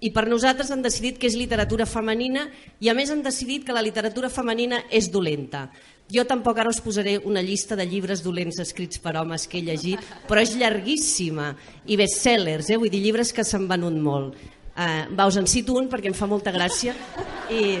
[0.00, 2.46] i per nosaltres han decidit que és literatura femenina
[2.80, 5.70] i a més han decidit que la literatura femenina és dolenta.
[6.12, 9.64] Jo tampoc ara us posaré una llista de llibres dolents escrits per homes que he
[9.66, 11.54] llegit, però és llarguíssima
[11.86, 12.76] i bestsellers, eh?
[12.78, 14.36] vull dir llibres que s'han venut molt.
[14.76, 16.92] Uh, va, us en cito un perquè em fa molta gràcia
[17.48, 17.78] i,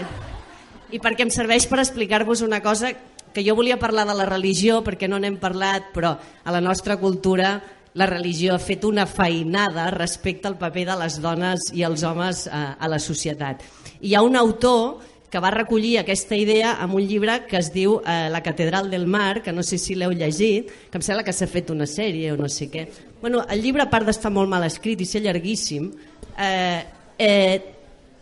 [0.96, 2.94] i perquè em serveix per explicar-vos una cosa
[3.36, 6.96] que jo volia parlar de la religió perquè no n'hem parlat, però a la nostra
[6.96, 7.60] cultura
[7.96, 12.46] la religió ha fet una feinada respecte al paper de les dones i els homes
[12.46, 13.62] a, eh, a la societat.
[14.04, 14.98] Hi ha un autor
[15.30, 19.06] que va recollir aquesta idea amb un llibre que es diu eh, La catedral del
[19.06, 22.30] mar, que no sé si l'heu llegit, que em sembla que s'ha fet una sèrie
[22.32, 22.86] o no sé què.
[23.20, 25.90] Bueno, el llibre, a part d'estar molt mal escrit i ser llarguíssim,
[26.38, 26.84] eh,
[27.18, 27.56] eh,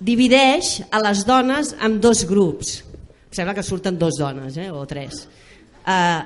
[0.00, 2.78] divideix a les dones en dos grups.
[3.28, 5.26] Em sembla que surten dos dones, eh, o tres.
[5.87, 6.22] Eh,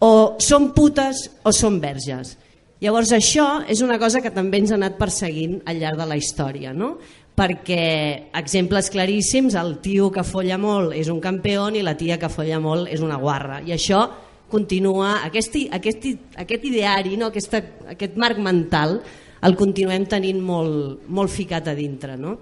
[0.00, 2.36] o són putes o són verges.
[2.80, 6.16] Llavors això és una cosa que també ens ha anat perseguint al llarg de la
[6.16, 6.94] història, no?
[7.40, 12.28] perquè exemples claríssims, el tio que folla molt és un campió i la tia que
[12.28, 13.62] folla molt és una guarra.
[13.64, 14.02] I això
[14.50, 16.08] continua, aquest, aquest,
[16.42, 17.30] aquest ideari, no?
[17.30, 17.62] Aquesta,
[17.94, 18.98] aquest marc mental,
[19.46, 22.18] el continuem tenint molt, molt ficat a dintre.
[22.20, 22.36] No?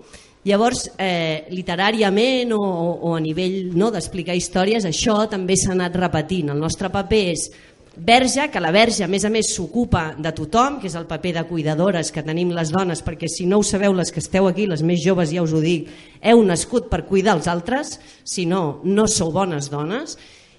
[0.48, 2.62] Llavors, eh, literàriament o,
[3.04, 6.54] o a nivell no, d'explicar històries, això també s'ha anat repetint.
[6.54, 7.50] El nostre paper és
[7.98, 11.34] verge, que la verge a més a més s'ocupa de tothom, que és el paper
[11.38, 14.66] de cuidadores que tenim les dones, perquè si no ho sabeu les que esteu aquí,
[14.66, 15.90] les més joves ja us ho dic,
[16.22, 20.16] heu nascut per cuidar els altres, si no, no sou bones dones,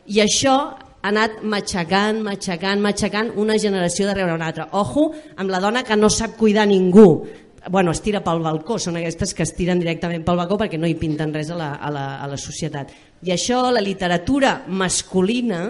[0.07, 0.55] i això
[0.99, 4.67] ha anat matxacant, matxacant, matxacant una generació darrere una altra.
[4.75, 7.23] Ojo amb la dona que no sap cuidar ningú,
[7.69, 10.87] bueno, es tira pel balcó, són aquestes que es tiren directament pel balcó perquè no
[10.87, 12.91] hi pinten res a la, a la, a la societat.
[13.23, 15.67] I això, la literatura masculina,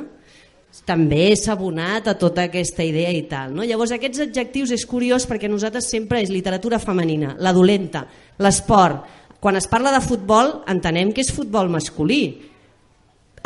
[0.90, 3.54] també s'ha abonat a tota aquesta idea i tal.
[3.54, 3.66] No?
[3.66, 8.06] Llavors aquests adjectius és curiós perquè nosaltres sempre és literatura femenina, la dolenta,
[8.42, 9.18] l'esport.
[9.40, 12.24] Quan es parla de futbol entenem que és futbol masculí.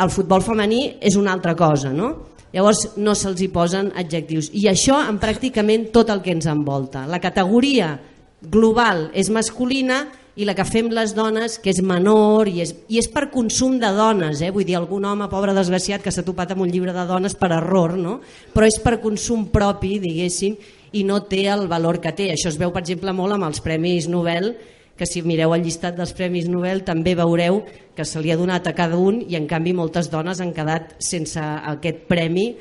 [0.00, 2.10] El futbol femení és una altra cosa, no?
[2.54, 4.48] Llavors no se'ls hi posen adjectius.
[4.54, 7.04] I això en pràcticament tot el que ens envolta.
[7.10, 7.96] La categoria
[8.42, 10.04] global és masculina
[10.34, 13.76] i la que fem les dones, que és menor i és, i és per consum
[13.78, 14.50] de dones, eh?
[14.54, 17.52] vull dir, algun home pobre desgraciat que s'ha topat amb un llibre de dones per
[17.54, 18.18] error, no?
[18.54, 20.56] però és per consum propi, diguéssim,
[20.94, 22.32] i no té el valor que té.
[22.34, 24.52] Això es veu, per exemple, molt amb els Premis Nobel,
[24.98, 27.62] que si mireu el llistat dels Premis Nobel també veureu
[27.94, 30.94] que se li ha donat a cada un i en canvi moltes dones han quedat
[31.02, 32.52] sense aquest premi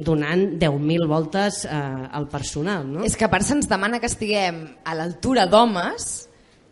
[0.00, 2.86] donant 10.000 voltes eh, al personal.
[2.86, 3.04] No?
[3.04, 6.29] És que a part se'ns demana que estiguem a l'altura d'homes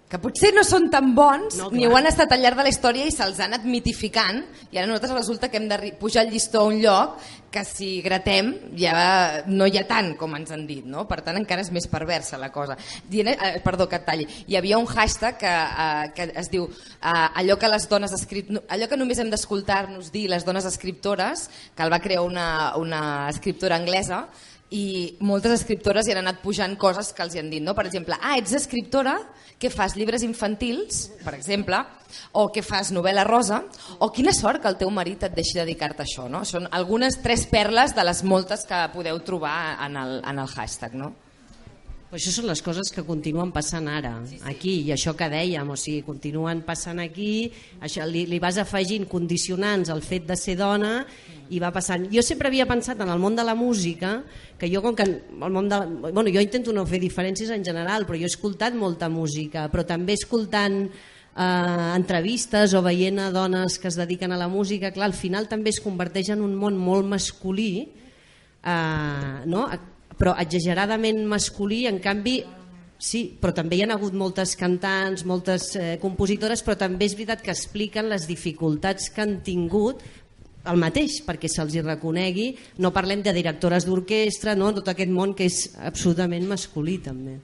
[0.09, 2.73] que potser no són tan bons No, ni ho han estat al llarg de la
[2.73, 4.41] història i se'ls han anat mitificant.
[4.73, 7.19] I ara nosaltres resulta que hem de pujar el llistó a un lloc
[7.53, 11.07] que si gratem ja no hi ha tant com ens han dit no?
[11.09, 12.77] per tant encara és més perversa la cosa.
[13.09, 14.27] Dient, eh, perdó que talli.
[14.49, 15.55] Hi havia un hashtag que,
[15.87, 20.13] eh, que es diu eh, allò que les dones escrit, allò que només hem d'escoltar-nos
[20.13, 24.27] dir les dones escriptores que el va crear una, una escriptora anglesa
[24.75, 27.75] i moltes escriptores hi han anat pujant coses que els hi han dit, no?
[27.77, 29.17] Per exemple, ah, ets escriptora,
[29.59, 31.81] que fas llibres infantils, per exemple,
[32.33, 33.63] o que fas novel·la rosa,
[33.99, 36.45] o quina sort que el teu marit et deixi dedicar-te a això, no?
[36.45, 40.95] Són algunes tres perles de les moltes que podeu trobar en el, en el hashtag,
[40.95, 41.15] no?
[42.09, 44.15] Però això són les coses que continuen passant ara,
[44.49, 47.51] aquí, i això que dèiem, o sigui, continuen passant aquí,
[47.85, 51.03] això li, li vas afegint condicionants al fet de ser dona
[51.53, 52.07] i va passant.
[52.09, 54.23] Jo sempre havia pensat en el món de la música,
[54.57, 58.09] que jo com que el món de, bueno, jo intento no fer diferències en general,
[58.09, 63.77] però jo he escoltat molta música, però també escoltant eh, entrevistes o veient a dones
[63.77, 66.81] que es dediquen a la música, clar, al final també es converteix en un món
[66.81, 67.71] molt masculí,
[68.65, 69.69] eh, no?
[70.19, 72.41] Però exageradament masculí, en canvi
[72.99, 77.45] sí, però també hi ha hagut moltes cantants, moltes eh, compositores, però també és veritat
[77.45, 80.03] que expliquen les dificultats que han tingut
[80.69, 82.49] el mateix, perquè se'ls hi reconegui,
[82.83, 84.73] no parlem de directores d'orquestra, no?
[84.77, 87.39] tot aquest món que és absolutament masculí també.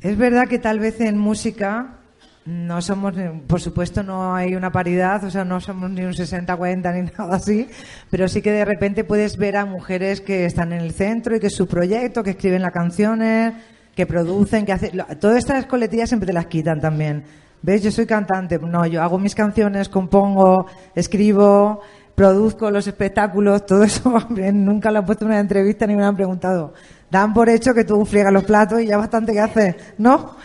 [0.00, 1.99] Es verdad que tal vez en música
[2.46, 3.14] no somos,
[3.46, 7.36] por supuesto no hay una paridad, o sea, no somos ni un 60-40 ni nada
[7.36, 7.68] así,
[8.10, 11.40] pero sí que de repente puedes ver a mujeres que están en el centro y
[11.40, 13.54] que es su proyecto, que escriben las canciones,
[13.94, 15.02] que producen, que hacen...
[15.20, 17.24] Todas estas coletillas siempre te las quitan también.
[17.62, 17.82] ¿Ves?
[17.82, 18.58] Yo soy cantante.
[18.58, 21.82] No, yo hago mis canciones, compongo, escribo,
[22.14, 24.12] produzco los espectáculos, todo eso
[24.52, 26.72] nunca lo han puesto en una entrevista ni me lo han preguntado.
[27.10, 30.36] Dan por hecho que tú friegas los platos y ya bastante que haces, ¿no?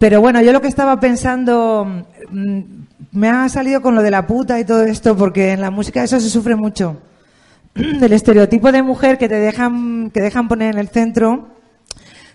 [0.00, 1.84] Pero bueno, yo lo que estaba pensando,
[2.30, 2.60] mm,
[3.12, 6.02] me ha salido con lo de la puta y todo esto, porque en la música
[6.02, 6.96] eso se sufre mucho.
[7.74, 11.48] Del estereotipo de mujer que te dejan, que dejan poner en el centro,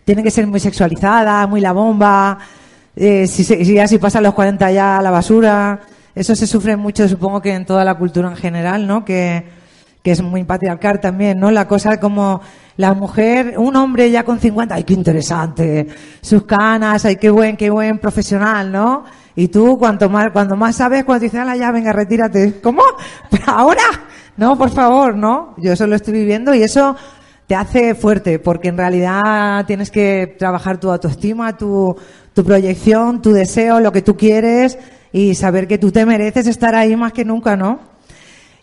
[0.03, 2.37] tiene que ser muy sexualizada, muy la bomba,
[2.95, 5.79] eh, si, si ya si pasan los 40 ya a la basura.
[6.13, 9.03] Eso se sufre mucho, supongo que en toda la cultura en general, ¿no?
[9.03, 9.43] Que,
[10.05, 11.49] que es muy patriarcal también, ¿no?
[11.49, 12.39] La cosa como
[12.77, 15.87] la mujer, un hombre ya con 50, ¡ay, qué interesante!
[16.21, 19.03] Sus canas, ¡ay, qué buen, qué buen profesional, ¿no?
[19.35, 22.59] Y tú, cuanto más, cuando más sabes, cuando te dicen, "Ala, ya, venga, retírate.
[22.63, 22.83] ¿Cómo?
[23.31, 23.81] ¿Pero ahora?
[24.37, 25.55] No, por favor, ¿no?
[25.57, 26.95] Yo eso lo estoy viviendo y eso
[27.47, 31.95] te hace fuerte, porque en realidad tienes que trabajar tu autoestima, tu,
[32.31, 34.77] tu proyección, tu deseo, lo que tú quieres
[35.11, 37.94] y saber que tú te mereces estar ahí más que nunca, ¿no?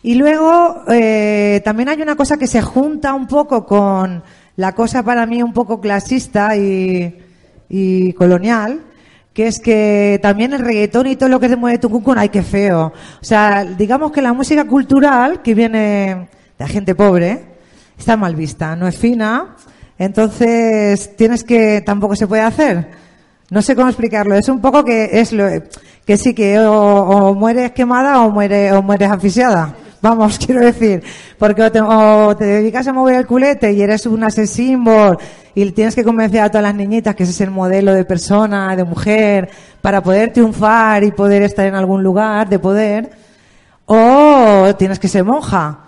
[0.02, 4.22] Y luego eh, también hay una cosa que se junta un poco con
[4.56, 8.82] la cosa para mí un poco clasista y, colonial,
[9.32, 12.42] que es que también el reggaetón y todo lo que se mueve tucumán, ay, qué
[12.42, 12.92] feo.
[13.20, 16.28] O sea, digamos que la música cultural que viene de
[16.58, 17.44] la gente pobre
[17.96, 19.56] está mal vista, no es fina,
[19.98, 22.90] entonces tienes que, tampoco se puede hacer.
[23.50, 24.34] No sé cómo explicarlo.
[24.34, 25.46] Es un poco que es lo
[26.04, 29.76] que sí que o, o mueres quemada o mueres o mueres asfixiada.
[30.02, 31.02] Vamos, quiero decir,
[31.38, 35.16] porque o te, o te dedicas a mover el culete y eres una sex symbol
[35.54, 38.74] y tienes que convencer a todas las niñitas que ese es el modelo de persona,
[38.74, 39.48] de mujer,
[39.80, 43.10] para poder triunfar y poder estar en algún lugar de poder,
[43.86, 45.78] o tienes que ser monja.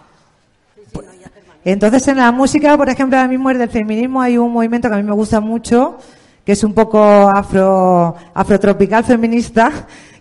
[1.64, 4.98] Entonces en la música, por ejemplo, ahora mismo del feminismo hay un movimiento que a
[4.98, 5.98] mí me gusta mucho,
[6.44, 9.72] que es un poco afro, afrotropical feminista,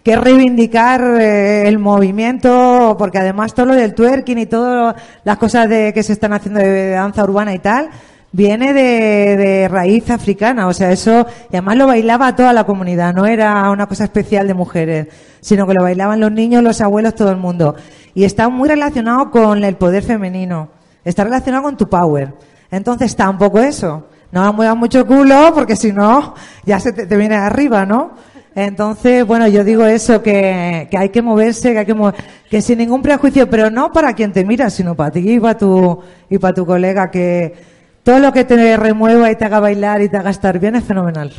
[0.04, 5.70] que reivindicar eh, el movimiento, porque además todo lo del twerking y todas las cosas
[5.70, 7.90] de, que se están haciendo de danza urbana y tal,
[8.34, 13.14] viene de, de raíz africana, o sea, eso, y además lo bailaba toda la comunidad,
[13.14, 15.08] no era una cosa especial de mujeres,
[15.40, 17.76] sino que lo bailaban los niños, los abuelos, todo el mundo.
[18.14, 20.68] Y está muy relacionado con el poder femenino,
[21.06, 22.34] está relacionado con tu power.
[22.72, 26.34] Entonces tampoco eso, no muevas mucho culo porque si no,
[26.66, 28.33] ya se te, te viene arriba, ¿no?
[28.56, 32.14] Entonces, bueno, yo digo eso, que, que hay que moverse, que hay que mo-
[32.50, 35.58] que sin ningún prejuicio, pero no para quien te mira, sino para ti y para
[35.58, 36.00] tu,
[36.30, 37.54] y para tu colega, que
[38.04, 41.32] todo lo que te remueva te haga bailar te haga estar bien es fenomenal.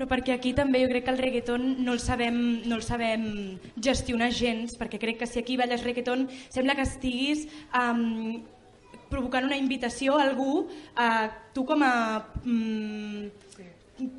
[0.00, 3.58] Però perquè aquí també jo crec que el reggaeton no el sabem, no el sabem
[3.76, 7.42] gestionar gens, perquè crec que si aquí balles reggaeton sembla que estiguis
[7.76, 8.40] um,
[9.10, 13.26] provocant una invitació a algú, a tu com a mm,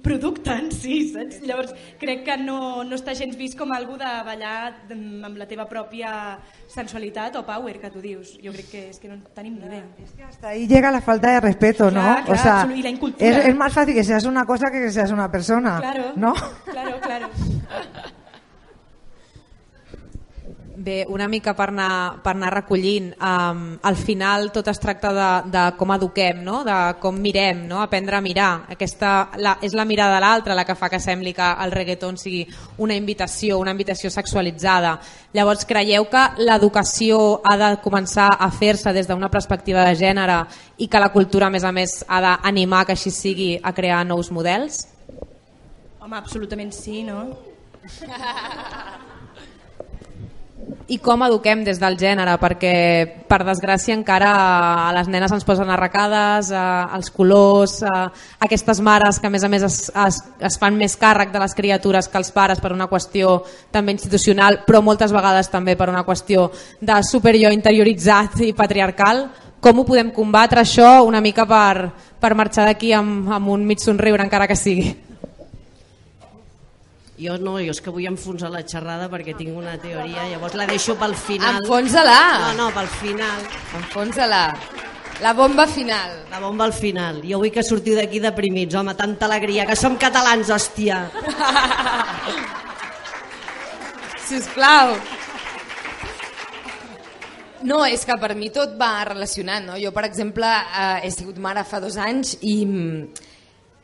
[0.03, 1.41] producte en si, saps?
[1.45, 5.47] Llavors crec que no, no està gens vist com algú de ballar mm, amb la
[5.47, 8.37] teva pròpia sensualitat o power, que tu dius.
[8.43, 9.83] Jo crec que és que no en tenim ni idea.
[10.27, 12.01] Hasta ahí llega la falta de respeto, ¿no?
[12.01, 13.29] Claro, o sea, absolut- y la incultura.
[13.29, 16.33] es, es más fácil que seas una cosa que que seas una persona, Claro, ¿no?
[16.65, 17.29] claro, claro.
[20.81, 25.25] Bé, una mica per anar, per anar recollint, um, al final tot es tracta de,
[25.53, 26.63] de com eduquem, no?
[26.65, 27.83] de com mirem, no?
[27.83, 28.63] aprendre a mirar.
[28.73, 32.17] Aquesta, la, és la mirada de l'altre la que fa que sembli que el reggaeton
[32.17, 32.39] sigui
[32.81, 34.95] una invitació, una invitació sexualitzada.
[35.37, 40.39] Llavors, creieu que l'educació ha de començar a fer-se des d'una perspectiva de gènere
[40.81, 44.01] i que la cultura, a més a més, ha d'animar que així sigui a crear
[44.09, 44.87] nous models?
[46.01, 47.27] Home, absolutament sí, no?
[50.91, 52.33] I com eduquem des del gènere?
[52.41, 52.71] Perquè,
[53.29, 54.31] per desgràcia, encara
[54.83, 58.09] a les nenes ens posen arracades, els colors, a,
[58.43, 60.17] aquestes mares que, a més a més, es, es,
[60.49, 63.37] es fan més càrrec de les criatures que els pares per una qüestió
[63.71, 66.49] també institucional, però moltes vegades també per una qüestió
[66.81, 69.29] de superior interioritzat i patriarcal.
[69.63, 71.87] Com ho podem combatre, això, una mica per,
[72.19, 74.91] per marxar d'aquí amb, amb un mig somriure, encara que sigui?
[77.21, 80.65] Jo no, jo és que vull enfonsar la xerrada perquè tinc una teoria, llavors la
[80.65, 81.59] deixo pel final.
[81.61, 82.21] Enfonsa-la.
[82.47, 83.43] No, no, pel final.
[83.77, 84.45] Enfonsa-la.
[85.21, 86.23] La bomba final.
[86.31, 87.21] La bomba al final.
[87.21, 91.03] Jo vull que sortiu d'aquí deprimits, home, tanta alegria, que som catalans, hòstia.
[94.31, 94.95] Sisplau.
[97.69, 99.75] No, és que per mi tot va relacionat, no?
[99.77, 103.29] Jo, per exemple, eh, he sigut mare fa dos anys i, mm,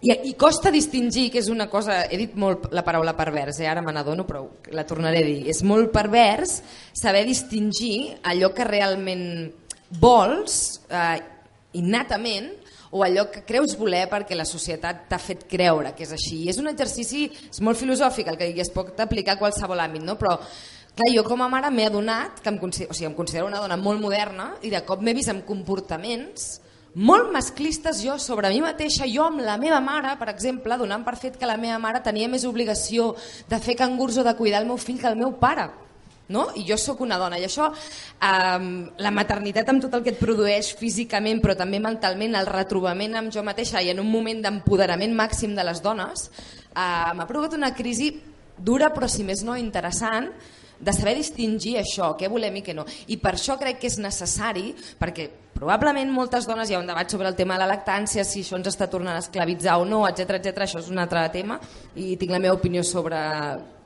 [0.01, 3.69] i, i costa distingir, que és una cosa, he dit molt la paraula pervers, eh?
[3.69, 4.43] ara me n'adono, però
[4.75, 5.39] la tornaré a dir.
[5.49, 6.59] És molt pervers
[6.93, 9.25] saber distingir allò que realment
[9.97, 11.17] vols eh,
[11.81, 12.51] innatament
[12.91, 16.43] o allò que creus voler perquè la societat t'ha fet creure que és així.
[16.45, 20.05] I és un exercici, és molt filosòfic el que es pot aplicar a qualsevol àmbit,
[20.05, 20.15] no?
[20.19, 23.49] però clar, jo com a mare m'he adonat que em considero, o sigui, em considero
[23.49, 26.61] una dona molt moderna i de cop m'he vist amb comportaments
[26.97, 31.15] molt masclistes jo sobre mi mateixa, jo amb la meva mare, per exemple, donant per
[31.15, 33.11] fet que la meva mare tenia més obligació
[33.49, 35.69] de fer cangurs o de cuidar el meu fill que el meu pare
[36.29, 36.47] no?
[36.55, 38.67] i jo sóc una dona i això um,
[38.99, 43.33] la maternitat amb tot el que et produeix físicament però també mentalment el retrobament amb
[43.33, 47.73] jo mateixa i en un moment d'empoderament màxim de les dones uh, m'ha provocat una
[47.77, 48.11] crisi
[48.57, 50.31] dura però si més no interessant
[50.79, 53.99] de saber distingir això, què volem i què no i per això crec que és
[54.01, 58.25] necessari perquè probablement moltes dones hi ha un debat sobre el tema de la lactància,
[58.25, 60.67] si això ens està tornant a esclavitzar o no, etc etc.
[60.67, 61.57] això és un altre tema
[61.95, 63.17] i tinc la meva opinió sobre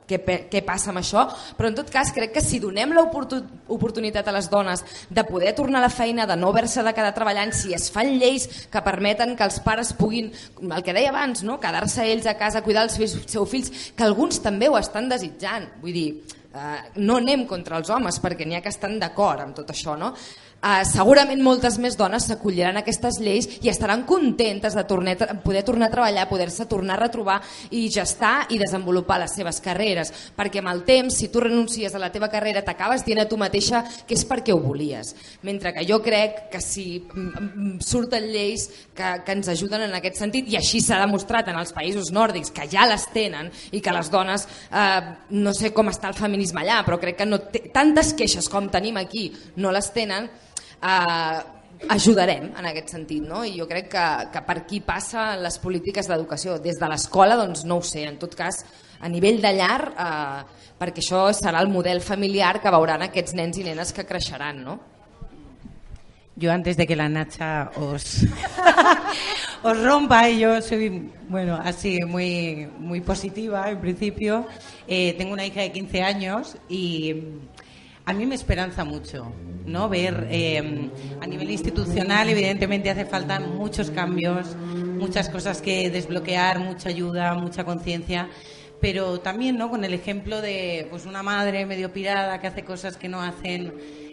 [0.08, 0.18] què,
[0.50, 1.24] què passa amb això,
[1.56, 5.80] però en tot cas crec que si donem l'oportunitat a les dones de poder tornar
[5.80, 9.36] a la feina, de no haver-se de quedar treballant, si es fan lleis que permeten
[9.36, 10.32] que els pares puguin,
[10.62, 11.58] el que deia abans, no?
[11.62, 15.96] quedar-se ells a casa, cuidar els seus fills, que alguns també ho estan desitjant, vull
[15.96, 16.08] dir,
[17.00, 20.12] no anem contra els homes perquè n'hi ha que estan d'acord amb tot això, no?
[20.62, 25.64] Uh, segurament moltes més dones s'acolliran a aquestes lleis i estaran contentes de tornar, poder
[25.66, 27.40] tornar a treballar, poder-se tornar a retrobar
[27.74, 30.12] i gestar i desenvolupar les seves carreres.
[30.36, 33.40] Perquè amb el temps, si tu renuncies a la teva carrera, t'acabes dient a tu
[33.40, 35.10] mateixa que és perquè ho volies.
[35.42, 39.98] Mentre que jo crec que si mm, mm, surten lleis que, que ens ajuden en
[39.98, 43.82] aquest sentit, i així s'ha demostrat en els països nòrdics, que ja les tenen i
[43.82, 47.42] que les dones, eh, no sé com està el feminisme allà, però crec que no
[47.74, 49.26] tantes queixes com tenim aquí
[49.58, 50.30] no les tenen,
[50.82, 51.40] eh,
[51.88, 53.42] ajudarem en aquest sentit no?
[53.44, 57.64] i jo crec que, que per aquí passa les polítiques d'educació des de l'escola doncs
[57.64, 58.62] no ho sé, en tot cas
[59.00, 63.58] a nivell de llar eh, perquè això serà el model familiar que veuran aquests nens
[63.58, 64.80] i nenes que creixeran no?
[66.34, 68.24] Yo antes de que la Nacha os,
[69.62, 74.46] os rompa, y yo soy, bueno, así muy, muy positiva en principio,
[74.88, 77.16] eh, tengo una hija de 15 años y
[78.04, 79.32] a mí me esperanza mucho
[79.66, 79.88] ¿no?
[79.88, 80.90] Ver eh,
[81.20, 87.64] a nivel institucional, evidentemente hace falta muchos cambios, muchas cosas que desbloquear, mucha ayuda, mucha
[87.64, 88.28] conciencia,
[88.80, 89.70] pero también, ¿no?
[89.70, 93.72] Con el ejemplo de, pues, una madre medio pirada que hace cosas que no hacen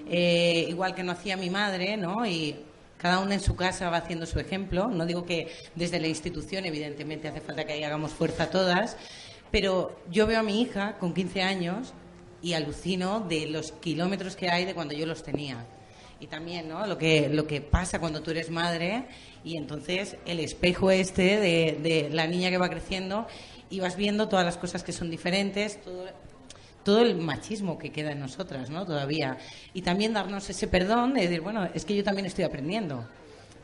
[0.10, 2.26] eh, igual que no hacía mi madre, ¿no?
[2.26, 2.56] Y
[2.98, 4.88] cada uno en su casa va haciendo su ejemplo.
[4.88, 8.98] No digo que desde la institución, evidentemente, hace falta que ahí hagamos fuerza todas,
[9.52, 11.94] pero yo veo a mi hija con 15 años
[12.42, 15.66] y alucino de los kilómetros que hay de cuando yo los tenía.
[16.20, 16.86] Y también ¿no?
[16.86, 19.06] lo, que, lo que pasa cuando tú eres madre
[19.44, 23.26] y entonces el espejo este de, de la niña que va creciendo
[23.70, 26.06] y vas viendo todas las cosas que son diferentes, todo,
[26.84, 28.86] todo el machismo que queda en nosotras, ¿no?
[28.86, 29.38] Todavía.
[29.74, 33.06] Y también darnos ese perdón de decir, bueno, es que yo también estoy aprendiendo,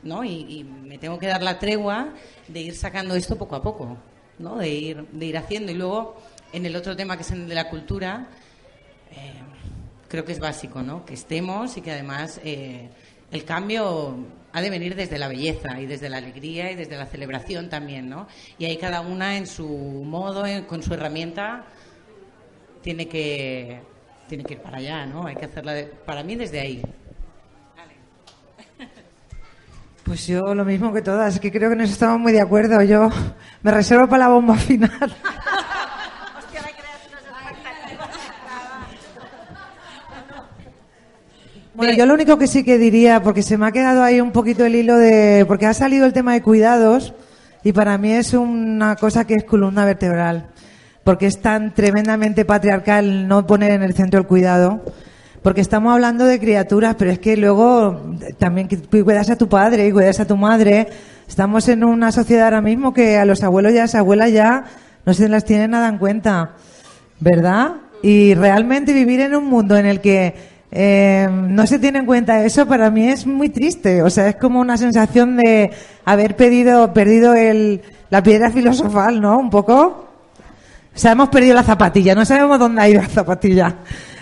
[0.02, 0.24] ¿no?
[0.24, 2.14] Y, y me tengo que dar la tregua
[2.48, 3.96] de ir sacando esto poco a poco,
[4.38, 4.56] ¿no?
[4.56, 5.72] De ir, de ir haciendo.
[5.72, 6.16] Y luego,
[6.52, 8.28] en el otro tema que es el de la cultura,
[10.08, 11.04] creo que es básico, ¿no?
[11.04, 12.88] Que estemos y que además eh,
[13.30, 14.16] el cambio
[14.52, 18.08] ha de venir desde la belleza y desde la alegría y desde la celebración también,
[18.08, 18.26] ¿no?
[18.58, 21.64] Y ahí cada una en su modo, en- con su herramienta,
[22.82, 23.80] tiene que
[24.28, 25.26] tiene que ir para allá, ¿no?
[25.26, 26.82] Hay que hacerla de- para mí desde ahí.
[30.04, 32.80] Pues yo lo mismo que todas, que creo que nos estamos muy de acuerdo.
[32.82, 33.10] Yo
[33.62, 34.90] me reservo para la bomba final.
[41.76, 44.32] Bueno, yo lo único que sí que diría, porque se me ha quedado ahí un
[44.32, 47.12] poquito el hilo de, porque ha salido el tema de cuidados
[47.64, 50.46] y para mí es una cosa que es columna vertebral,
[51.04, 54.86] porque es tan tremendamente patriarcal no poner en el centro el cuidado,
[55.42, 59.92] porque estamos hablando de criaturas, pero es que luego también cuidas a tu padre y
[59.92, 60.88] cuidas a tu madre.
[61.28, 64.64] Estamos en una sociedad ahora mismo que a los abuelos y a las abuelas ya
[65.04, 66.52] no se las tiene nada en cuenta,
[67.20, 67.72] ¿verdad?
[68.02, 72.44] Y realmente vivir en un mundo en el que eh, no se tiene en cuenta
[72.44, 74.02] eso para mí es muy triste.
[74.02, 75.70] O sea, es como una sensación de
[76.04, 79.38] haber pedido, perdido el, la piedra filosofal, ¿no?
[79.38, 80.06] Un poco.
[80.94, 83.74] O sea, hemos perdido la zapatilla, no sabemos dónde ha ido la zapatilla.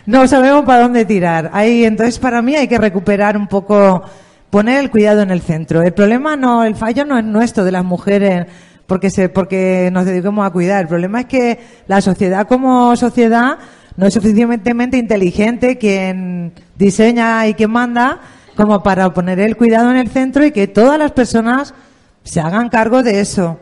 [0.07, 1.51] No sabemos para dónde tirar.
[1.53, 4.05] Ahí, entonces, para mí hay que recuperar un poco,
[4.51, 5.83] poner el cuidado en el centro.
[5.83, 8.47] El problema no, el fallo no es nuestro de las mujeres
[8.87, 10.83] porque se, porque nos dediquemos a cuidar.
[10.83, 13.59] El problema es que la sociedad como sociedad
[13.97, 18.21] no es suficientemente inteligente quien diseña y quien manda
[18.57, 21.75] como para poner el cuidado en el centro y que todas las personas
[22.23, 23.59] se hagan cargo de eso,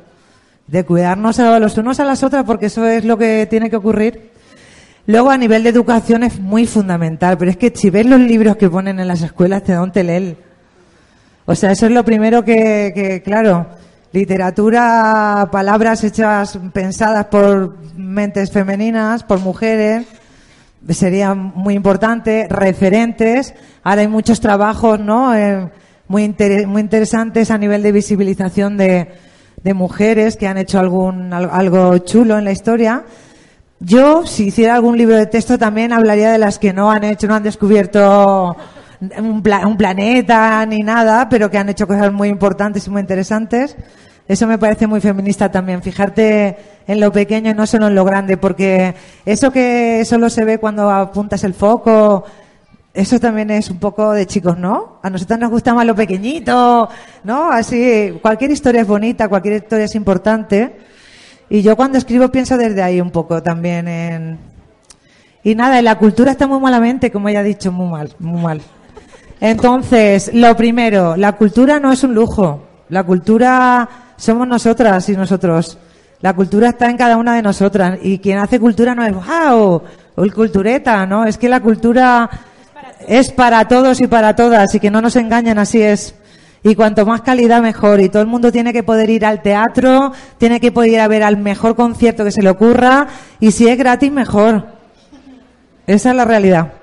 [0.66, 3.76] de cuidarnos a los unos a las otras, porque eso es lo que tiene que
[3.76, 4.30] ocurrir.
[5.07, 8.57] Luego, a nivel de educación es muy fundamental, pero es que si ves los libros
[8.57, 9.93] que ponen en las escuelas, te da un.
[11.45, 13.66] O sea, eso es lo primero que, claro,
[14.12, 20.07] literatura, palabras hechas, pensadas por mentes femeninas, por mujeres,
[20.91, 23.55] sería muy importante, referentes.
[23.83, 25.35] Ahora hay muchos trabajos, ¿no?
[25.35, 25.68] Eh,
[26.09, 26.35] muy,
[26.66, 29.09] muy interesantes a nivel de visibilización de,
[29.62, 33.05] de mujeres que han hecho algún, al- algo chulo en la historia.
[33.80, 37.26] Yo, si hiciera algún libro de texto, también hablaría de las que no han hecho,
[37.26, 38.57] no han descubierto
[39.18, 43.01] un, pla- un planeta ni nada, pero que han hecho cosas muy importantes y muy
[43.01, 43.76] interesantes.
[44.33, 46.57] Eso me parece muy feminista también, fijarte
[46.87, 48.95] en lo pequeño y no solo en lo grande, porque
[49.26, 52.24] eso que solo se ve cuando apuntas el foco,
[52.95, 55.01] eso también es un poco de chicos, ¿no?
[55.03, 56.89] A nosotros nos gusta más lo pequeñito,
[57.24, 57.53] ¿no?
[57.53, 60.78] Así, cualquier historia es bonita, cualquier historia es importante.
[61.51, 64.39] Y yo cuando escribo pienso desde ahí un poco también.
[65.45, 68.62] Y nada, la cultura está muy malamente, como ya he dicho, muy mal, muy mal.
[69.43, 72.62] Entonces, lo primero, la cultura no es un lujo.
[72.89, 75.79] La cultura somos nosotras y nosotros.
[76.21, 77.99] La cultura está en cada una de nosotras.
[78.03, 79.83] Y quien hace cultura no es, wow,
[80.15, 81.25] o el cultureta, ¿no?
[81.25, 82.31] Es que la cultura
[83.09, 86.15] es para todos y para todas y que no nos engañen, así es.
[86.63, 88.01] Y cuanto más calidad mejor.
[88.01, 91.09] Y todo el mundo tiene que poder ir al teatro, tiene que poder ir a
[91.09, 93.09] ver al mejor concierto que se le ocurra
[93.41, 94.67] y si es gratis mejor.
[95.89, 96.82] Esa es la realidad.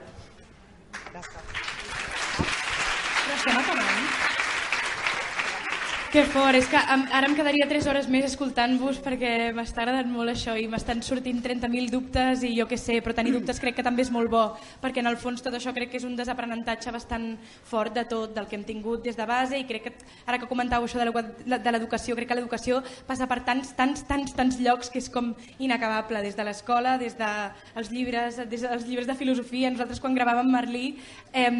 [6.10, 10.32] Que fort, és que ara em quedaria 3 hores més escoltant-vos perquè m'està agradant molt
[10.32, 13.86] això i m'estan sortint 30.000 dubtes i jo què sé, però tenir dubtes crec que
[13.86, 14.41] també és molt bo
[14.82, 17.28] perquè en el fons tot això crec que és un desaprenentatge bastant
[17.70, 19.93] fort de tot, del que hem tingut des de base i crec que
[20.26, 24.57] ara que comentàveu això de l'educació, crec que l'educació passa per tants, tants, tants, tants
[24.57, 29.14] llocs que és com inacabable, des de l'escola, des dels llibres, des dels llibres de
[29.14, 29.70] filosofia.
[29.70, 30.97] Nosaltres quan gravàvem Merlí
[31.34, 31.53] eh,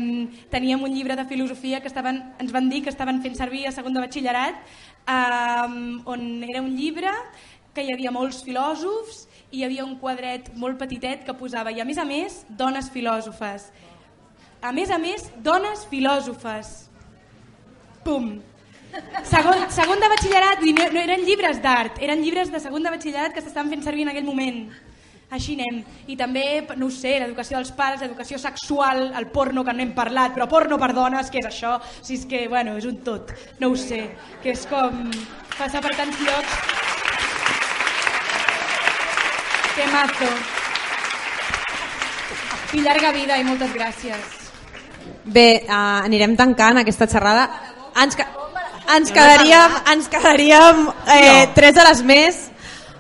[0.50, 3.78] teníem un llibre de filosofia que estaven, ens van dir que estaven fent servir a
[3.78, 7.14] segon de batxillerat eh, on era un llibre
[7.74, 11.82] que hi havia molts filòsofs i hi havia un quadret molt petitet que posava i
[11.82, 13.70] a més a més dones filòsofes
[14.62, 16.90] A més a més, dones filòsofes.
[18.04, 18.42] Pum.
[19.24, 23.36] Segon, segon de batxillerat, no, no eren llibres d'art, eren llibres de segon de batxillerat
[23.36, 24.66] que s'estan fent servir en aquell moment.
[25.30, 25.84] Així anem.
[26.10, 26.44] I també,
[26.80, 30.48] no ho sé, l'educació dels pares, l'educació sexual, el porno que no hem parlat, però
[30.50, 31.76] porno per dones, què és això?
[32.00, 33.30] Sigui, és que, bueno, és un tot,
[33.62, 34.02] no ho sé,
[34.42, 35.06] que és com
[35.54, 36.58] passar per tants llocs.
[39.78, 40.34] Que mazo.
[42.74, 44.36] I llarga vida i moltes gràcies.
[45.30, 47.46] Bé, uh, anirem tancant aquesta xerrada.
[48.02, 48.26] Ens, ca
[48.98, 52.48] ens quedaríem, ens quedaríem eh, 3 hores més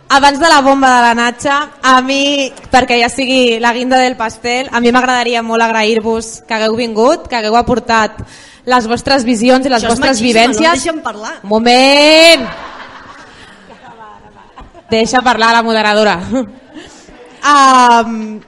[0.09, 4.17] abans de la bomba de la Natxa, a mi, perquè ja sigui la guinda del
[4.17, 8.17] pastel, a mi m'agradaria molt agrair-vos que hagueu vingut, que hagueu aportat
[8.65, 10.85] les vostres visions i les Això vostres machisme, vivències.
[10.95, 11.35] no parlar.
[11.43, 12.47] Moment!
[14.89, 16.19] Deixa parlar la moderadora.
[17.39, 18.41] Um,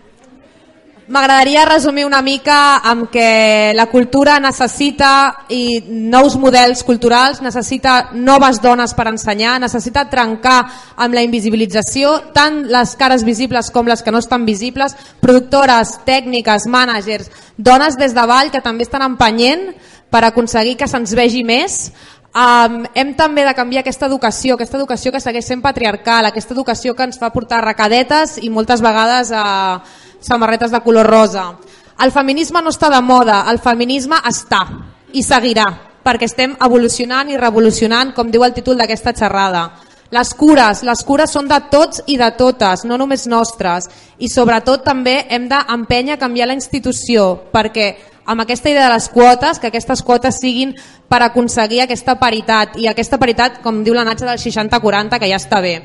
[1.11, 5.09] M'agradaria resumir una mica amb que la cultura necessita
[5.51, 10.61] i nous models culturals, necessita noves dones per ensenyar, necessita trencar
[10.95, 16.69] amb la invisibilització, tant les cares visibles com les que no estan visibles, productores, tècniques,
[16.71, 19.73] mànagers, dones des de Vall que també estan empenyent
[20.11, 21.89] per aconseguir que se'ns vegi més,
[22.31, 26.93] Um, hem també de canviar aquesta educació, aquesta educació que segueix sent patriarcal, aquesta educació
[26.95, 29.81] que ens fa portar racadetes i moltes vegades a
[30.23, 31.49] samarretes de color rosa.
[31.99, 34.63] El feminisme no està de moda, el feminisme està
[35.11, 35.67] i seguirà,
[36.05, 39.65] perquè estem evolucionant i revolucionant, com diu el títol d'aquesta xerrada.
[40.11, 43.89] Les cures, les cures són de tots i de totes, no només nostres.
[44.19, 47.93] I sobretot també hem d'empènyer a canviar la institució, perquè
[48.25, 50.75] amb aquesta idea de les quotes, que aquestes quotes siguin
[51.09, 55.39] per aconseguir aquesta paritat, i aquesta paritat, com diu la Natxa, del 60-40, que ja
[55.41, 55.81] està bé.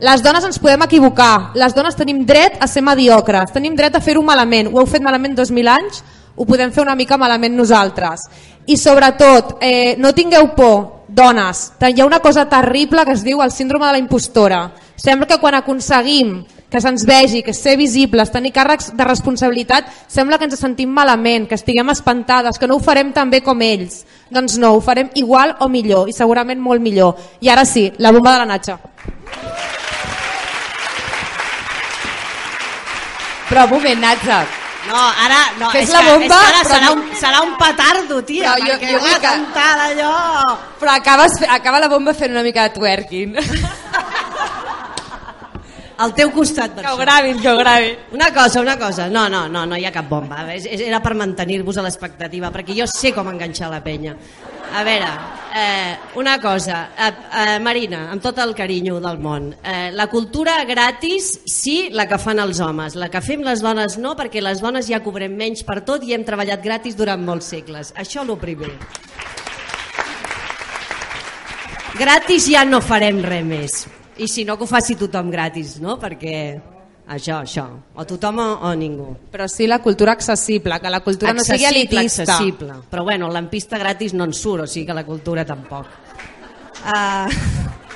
[0.00, 4.02] Les dones ens podem equivocar, les dones tenim dret a ser mediocres, tenim dret a
[4.04, 6.02] fer-ho malament, ho heu fet malament 2.000 anys,
[6.36, 8.26] ho podem fer una mica malament nosaltres.
[8.66, 13.40] I sobretot, eh, no tingueu por, dones, hi ha una cosa terrible que es diu
[13.42, 14.72] el síndrome de la impostora.
[14.96, 20.38] Sembla que quan aconseguim que se'ns vegi, que ser visibles, tenir càrrecs de responsabilitat, sembla
[20.38, 24.04] que ens sentim malament, que estiguem espantades, que no ho farem tan bé com ells.
[24.30, 27.14] Doncs no, ho farem igual o millor, i segurament molt millor.
[27.40, 28.78] I ara sí, la bomba de la Natxa.
[33.48, 34.44] Però un moment, Natza,
[34.86, 37.40] No, ara, no, Fes és, la que, bomba, és que ara però serà un, serà
[37.42, 40.58] un petardo, tia, Però jo- perquè jo jo, vull que- cantar allò...
[40.78, 43.34] però acabes, acaba la bomba fent una mica de twerking.
[45.96, 47.96] Al teu costat, per Que ho gravin, que ho gravin.
[48.12, 49.08] Una cosa, una cosa.
[49.08, 50.42] No, no, no, no hi ha cap bomba.
[50.52, 54.12] Era per mantenir-vos a l'expectativa, perquè jo sé com enganxar la penya.
[54.76, 55.08] A veure,
[55.54, 56.90] eh, una cosa.
[56.92, 59.54] Eh, eh, Marina, amb tot el carinyo del món.
[59.62, 62.94] Eh, la cultura gratis, sí, la que fan els homes.
[62.94, 66.12] La que fem les dones no, perquè les dones ja cobrem menys per tot i
[66.12, 67.94] hem treballat gratis durant molts segles.
[67.96, 68.74] Això el primer.
[71.96, 73.86] Gratis ja no farem res més.
[74.18, 75.98] I si no, que ho faci tothom gratis, no?
[76.00, 76.36] Perquè
[77.06, 77.66] això, això.
[77.94, 79.10] O tothom o, o ningú.
[79.32, 82.24] Però sí la cultura accessible, que la cultura no sigui elitista.
[82.24, 82.80] accessible.
[82.90, 85.92] Però bueno, l'ampista gratis no en surt, o sigui que la cultura tampoc.
[86.86, 87.28] Uh,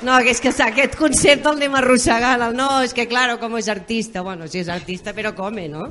[0.05, 2.45] no, que és que aquest concepte el anem arrossegant.
[2.47, 4.21] El, no, és que claro, com és artista.
[4.21, 5.89] Bueno, si és artista, però come, no?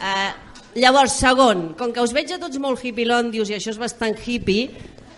[0.00, 0.30] Uh,
[0.78, 4.70] llavors, segon, com que us veig a tots molt hippilondios i això és bastant hippie,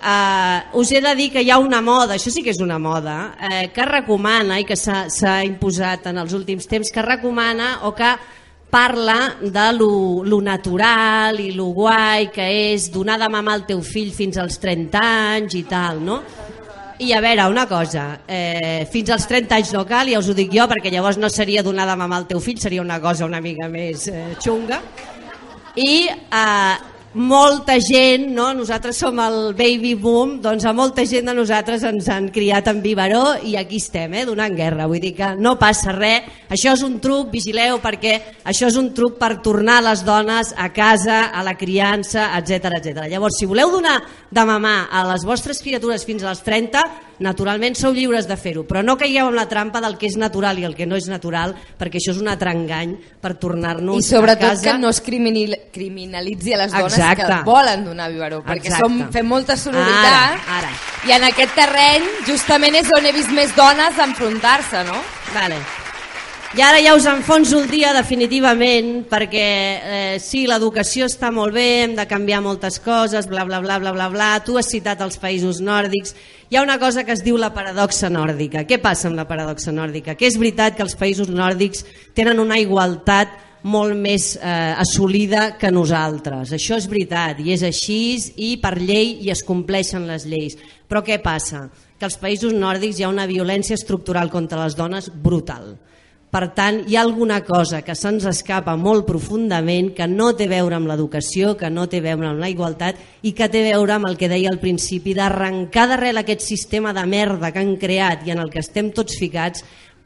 [0.02, 2.78] uh, us he de dir que hi ha una moda, això sí que és una
[2.82, 7.94] moda, uh, que recomana i que s'ha imposat en els últims temps, que recomana o
[7.94, 8.12] que
[8.72, 13.82] parla de lo, lo natural i lo guai que és donar de mamar al teu
[13.84, 15.02] fill fins als 30
[15.36, 16.22] anys i tal, no?
[17.02, 20.36] I a veure, una cosa, eh, fins als 30 anys no cal, ja us ho
[20.38, 23.26] dic jo, perquè llavors no seria donar de mamar al teu fill, seria una cosa
[23.28, 24.80] una mica més eh, xunga.
[25.76, 28.52] I eh, molta gent, no?
[28.56, 32.80] nosaltres som el baby boom, doncs a molta gent de nosaltres ens han criat en
[32.84, 34.86] biberó i aquí estem, eh, donant guerra.
[34.88, 38.14] Vull dir que no passa res, això és un truc, vigileu, perquè
[38.48, 43.06] això és un truc per tornar les dones a casa, a la criança, etc etc.
[43.10, 44.00] Llavors, si voleu donar
[44.30, 46.80] de mamar a les vostres criatures fins als 30,
[47.22, 50.58] naturalment sou lliures de fer-ho, però no caigueu en la trampa del que és natural
[50.58, 54.02] i el que no és natural, perquè això és un altre engany per tornar-nos I
[54.02, 54.72] sobretot a casa.
[54.72, 57.26] que no es criminal, criminalitzi a les dones Exacte.
[57.26, 58.82] que volen donar biberó, perquè Exacte.
[58.84, 60.70] som, fem molta sororitat Ara, ara.
[61.08, 64.98] i en aquest terreny justament és on he vist més dones enfrontar-se, no?
[65.34, 65.56] Vale.
[66.52, 71.62] I ara ja us enfonso el dia definitivament perquè eh, sí, l'educació està molt bé,
[71.86, 74.26] hem de canviar moltes coses, bla, bla, bla, bla, bla, bla.
[74.44, 76.12] Tu has citat els països nòrdics.
[76.52, 78.66] Hi ha una cosa que es diu la paradoxa nòrdica.
[78.68, 80.12] Què passa amb la paradoxa nòrdica?
[80.12, 83.32] Que és veritat que els països nòrdics tenen una igualtat
[83.64, 86.52] molt més eh, assolida que nosaltres.
[86.52, 88.02] Això és veritat i és així
[88.36, 90.58] i per llei i es compleixen les lleis.
[90.84, 91.62] Però què passa?
[91.96, 95.78] Que als països nòrdics hi ha una violència estructural contra les dones brutal.
[96.32, 100.52] Per tant, hi ha alguna cosa que se'ns escapa molt profundament, que no té a
[100.54, 103.74] veure amb l'educació, que no té a veure amb la igualtat i que té a
[103.74, 107.74] veure amb el que deia al principi d'arrencar d'arrel aquest sistema de merda que han
[107.76, 109.60] creat i en el que estem tots ficats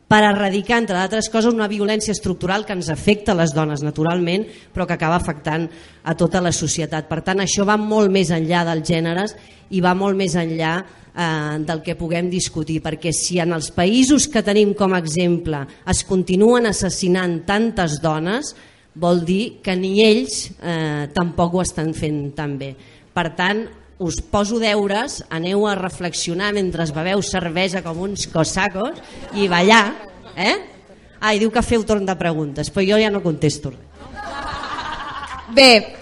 [0.07, 4.45] per erradicar, entre d'altres coses, una violència estructural que ens afecta a les dones naturalment,
[4.73, 5.67] però que acaba afectant
[6.07, 7.09] a tota la societat.
[7.11, 9.35] Per tant, això va molt més enllà dels gèneres
[9.75, 14.29] i va molt més enllà eh, del que puguem discutir, perquè si en els països
[14.31, 18.55] que tenim com a exemple es continuen assassinant tantes dones,
[18.95, 22.71] vol dir que ni ells eh, tampoc ho estan fent tan bé.
[23.13, 23.65] Per tant,
[23.99, 28.99] us poso deures, aneu a reflexionar mentre beveu cervesa com uns cosacos
[29.33, 29.95] i ballar.
[30.37, 30.57] Eh?
[31.21, 33.73] Ah, i diu que feu torn de preguntes, però jo ja no contesto.
[35.57, 35.97] Bé,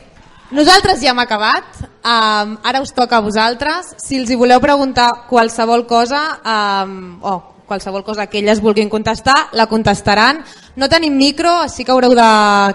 [0.51, 3.95] nosaltres ja hem acabat, um, ara us toca a vosaltres.
[4.03, 7.34] Si els hi voleu preguntar qualsevol cosa, um, o
[7.64, 10.42] qualsevol cosa que elles vulguin contestar, la contestaran.
[10.76, 12.28] No tenim micro, així que haureu de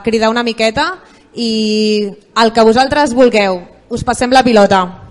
[0.07, 0.93] cridar una miqueta
[1.35, 2.07] i
[2.39, 3.61] el que vosaltres vulgueu.
[3.89, 5.08] Us passem la pilota.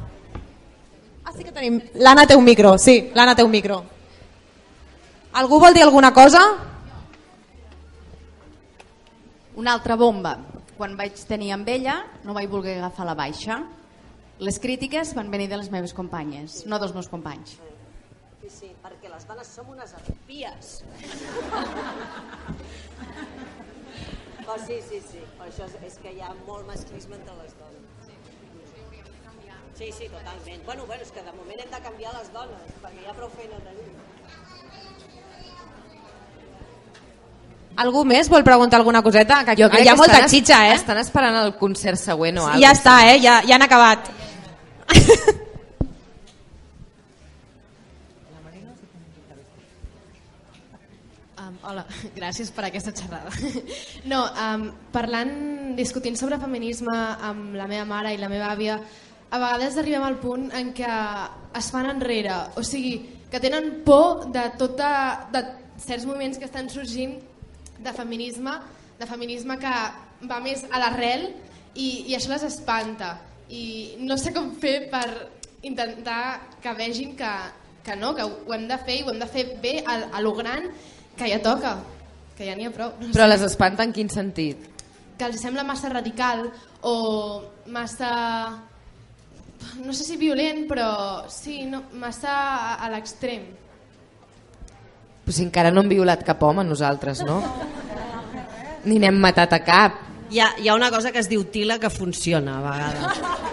[1.38, 1.78] Sí que tenim...
[2.02, 3.76] L'Anna té un micro, sí, l'Anna té un micro.
[5.38, 6.40] Algú vol dir alguna cosa?
[9.62, 10.32] Una altra bomba.
[10.74, 13.60] Quan vaig tenir amb ella, no vaig voler agafar la baixa.
[14.42, 17.54] Les crítiques van venir de les meves companyes, no dels meus companys.
[18.42, 20.82] Sí, sí, perquè les dones som unes arpies.
[24.48, 25.22] oh, sí, sí, sí.
[25.46, 27.67] Això és, és que hi ha molt masclisme entre les dones.
[29.78, 30.64] Sí, sí, totalment.
[30.66, 33.60] Bueno, bueno, és que de moment hem de canviar les dones, perquè ja prou feina
[33.62, 33.92] tenim.
[37.78, 39.44] Algú més vol preguntar alguna coseta?
[39.46, 40.74] Que Jo crec hi ha que molta estan, xitxa, eh?
[40.80, 43.20] Estan esperant el concert següent o Ja alguna està, eh?
[43.22, 44.10] Ja, ja han acabat.
[51.38, 51.86] Um, hola,
[52.18, 53.30] gràcies per aquesta xerrada.
[54.10, 56.98] No, um, parlant, discutint sobre feminisme
[57.30, 58.82] amb la meva mare i la meva àvia,
[59.30, 60.90] a vegades arribem al punt en què
[61.58, 62.98] es fan enrere, o sigui,
[63.30, 65.42] que tenen por de, tota, de
[65.84, 67.18] certs moviments que estan sorgint
[67.78, 68.54] de feminisme,
[68.98, 69.74] de feminisme que
[70.28, 71.28] va més a l'arrel
[71.74, 73.16] i, i això les espanta.
[73.48, 75.06] I no sé com fer per
[75.62, 77.30] intentar que vegin que,
[77.84, 80.24] que no, que ho hem de fer i ho hem de fer bé a, a
[80.24, 80.66] lo gran
[81.18, 81.76] que ja toca,
[82.36, 82.94] que ja n'hi ha prou.
[83.00, 83.30] No Però sé.
[83.34, 84.66] les espanta en quin sentit?
[85.18, 86.48] Que els sembla massa radical
[86.86, 86.96] o
[87.74, 88.10] massa...
[89.84, 93.46] No sé si violent, però sí, no, massa a, a l'extrem.
[95.24, 97.40] Però si encara no hem violat cap home nosaltres, no?
[98.88, 99.98] Ni n'hem matat a cap.
[100.30, 103.46] Hi ha, hi ha una cosa que es diu tila que funciona a vegades.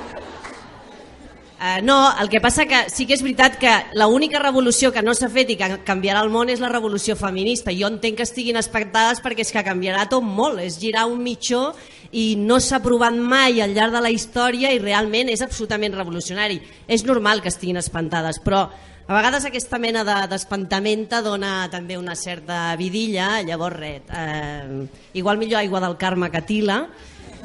[1.55, 5.13] Uh, no, el que passa que sí que és veritat que l'única revolució que no
[5.15, 7.73] s'ha fet i que canviarà el món és la revolució feminista.
[7.73, 11.69] Jo entenc que estiguin expectades perquè és que canviarà tot molt, és girar un mitjó
[12.15, 16.61] i no s'ha provat mai al llarg de la història i realment és absolutament revolucionari.
[16.87, 18.69] És normal que estiguin espantades, però
[19.05, 25.37] a vegades aquesta mena de- d'espantamenta dona també una certa vidilla, llavors res, eh, igual
[25.37, 26.87] millor aigua del Carme que tila,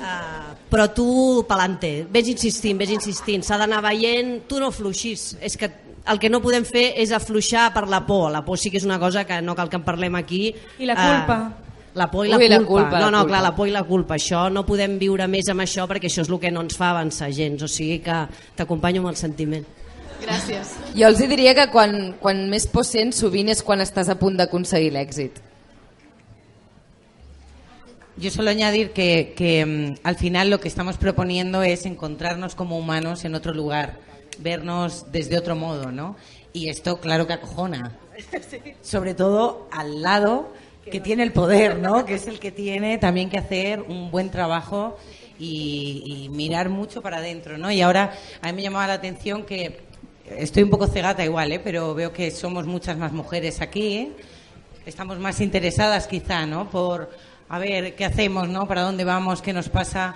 [0.00, 5.58] Uh, però tu pelante, vés insistint, vés insistint, s'ha d'anar veient, tu no fluixis, és
[5.60, 5.68] que
[6.08, 8.86] el que no podem fer és afluixar per la por, la por sí que és
[8.88, 10.54] una cosa que no cal que en parlem aquí.
[10.78, 11.36] I la culpa.
[11.36, 12.60] Uh, la por i la, Ui, culpa.
[12.60, 13.28] la culpa, no, la no, culpa.
[13.28, 14.14] clar, la por i la culpa.
[14.14, 16.90] Això no podem viure més amb això perquè això és el que no ens fa
[16.90, 17.62] avançar gens.
[17.62, 18.22] O sigui que
[18.56, 19.66] t'acompanyo amb el sentiment.
[20.20, 20.74] Gràcies.
[20.94, 24.36] Jo els diria que quan, quan més por sents sovint és quan estàs a punt
[24.36, 25.40] d'aconseguir l'èxit.
[28.20, 32.78] Yo solo añadir que, que, mm, al final lo que estamos proponiendo es encontrarnos como
[32.78, 33.96] humanos en otro lugar,
[34.38, 36.16] vernos desde otro modo, ¿no?
[36.52, 37.92] Y esto, claro que acojona.
[38.82, 40.52] Sobre todo al lado
[40.90, 42.04] que tiene el poder, ¿no?
[42.04, 44.98] Que es el que tiene también que hacer un buen trabajo
[45.38, 47.70] y, mirar mucho para adentro, ¿no?
[47.70, 48.12] Y ahora
[48.42, 49.80] a mí me llamaba la atención que
[50.36, 51.60] estoy un poco cegata igual, ¿eh?
[51.62, 54.12] Pero veo que somos muchas más mujeres aquí, ¿eh?
[54.86, 56.68] estamos más interesadas quizá, ¿no?
[56.68, 57.10] Por
[57.48, 58.66] a ver qué hacemos, ¿no?
[58.66, 60.14] Para dónde vamos, qué nos pasa.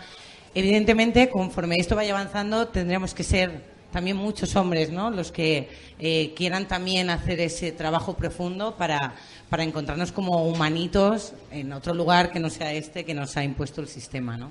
[0.54, 5.10] Evidentemente, conforme esto vaya avanzando, tendremos que ser también muchos hombres, ¿no?
[5.10, 5.68] Los que
[5.98, 9.14] eh, quieran también hacer ese trabajo profundo para,
[9.55, 13.80] para encontrarnos como humanitos en otro lugar que no sea este que nos ha impuesto
[13.80, 14.50] el sistema, ¿no?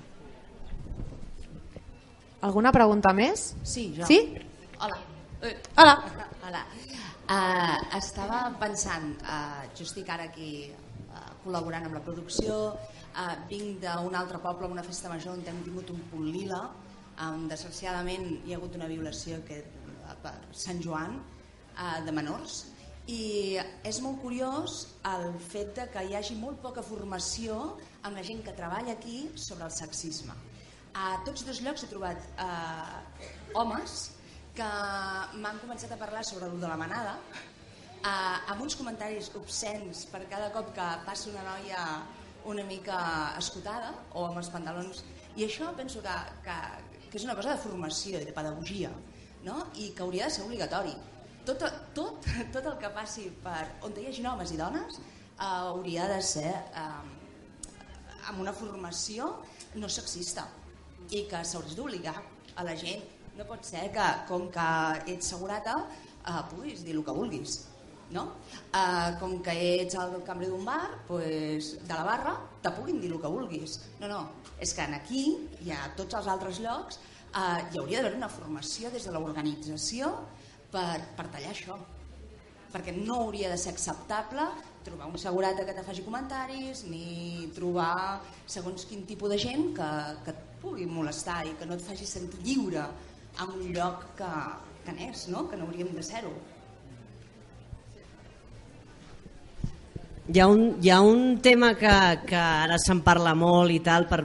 [2.39, 3.54] Alguna pregunta més?
[3.64, 4.08] Sí, jo.
[4.08, 4.34] Sí?
[4.80, 4.95] Hola.
[5.41, 6.06] Eh, Hola.
[6.47, 6.64] Hola.
[7.28, 12.72] Uh, estava pensant, uh, jo estic ara aquí uh, col·laborant amb la producció,
[13.12, 16.62] eh, vinc d'un altre poble, una festa major on hem tingut un punt lila,
[17.28, 19.66] on desgraciadament hi ha hagut una violació que,
[20.24, 22.70] per Sant Joan eh, de menors
[23.12, 24.80] i és molt curiós
[25.10, 29.30] el fet de que hi hagi molt poca formació amb la gent que treballa aquí
[29.36, 30.36] sobre el sexisme.
[30.95, 33.24] A tots dos llocs he trobat eh,
[33.60, 34.12] homes
[34.56, 34.70] que
[35.41, 37.18] m'han començat a parlar sobre el de la manada
[38.06, 41.86] eh, amb uns comentaris obscens per cada cop que passa una noia
[42.45, 42.99] una mica
[43.39, 45.04] escotada o amb els pantalons
[45.36, 46.58] i això penso que, que,
[47.10, 48.91] que és una cosa de formació i de pedagogia
[49.43, 49.66] no?
[49.76, 50.93] i que hauria de ser obligatori
[51.46, 51.64] tot,
[51.96, 56.20] tot, tot el que passi per on hi hagi homes i dones eh, hauria de
[56.24, 57.02] ser eh,
[58.30, 59.30] amb una formació
[59.76, 60.48] no sexista
[61.12, 62.16] i que s'haurà d'obligar
[62.56, 63.04] a la gent
[63.38, 64.68] no pot ser que com que
[65.16, 67.60] ets segurata eh, puguis dir el que vulguis
[68.16, 68.28] no?
[68.72, 73.12] Eh, com que ets el cambrer d'un bar pues, de la barra te puguin dir
[73.12, 74.22] el que vulguis no, no,
[74.60, 75.26] és que en aquí
[75.66, 80.14] i a tots els altres llocs eh, hi hauria d'haver una formació des de l'organització
[80.74, 81.78] per, per tallar això
[82.74, 84.47] perquè no hauria de ser acceptable
[84.84, 89.89] trobar un segurata que te faci comentaris ni trobar segons quin tipus de gent que,
[90.26, 92.88] que et pugui molestar i que no et faci sentir lliure
[93.43, 94.32] en un lloc que,
[94.86, 95.47] que n'és, no?
[95.49, 96.34] que no hauríem de ser-ho.
[100.34, 101.93] Hi ha un, hi ha un tema que,
[102.30, 104.21] que ara se'n parla molt i tal, per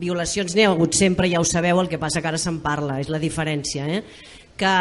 [0.00, 3.02] violacions n'hi ha hagut sempre, ja ho sabeu, el que passa que ara se'n parla,
[3.04, 3.84] és la diferència.
[3.98, 4.00] Eh?
[4.56, 4.72] Que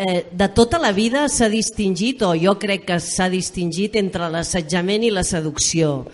[0.00, 5.04] eh, de tota la vida s'ha distingit, o jo crec que s'ha distingit entre l'assetjament
[5.04, 6.06] i la seducció.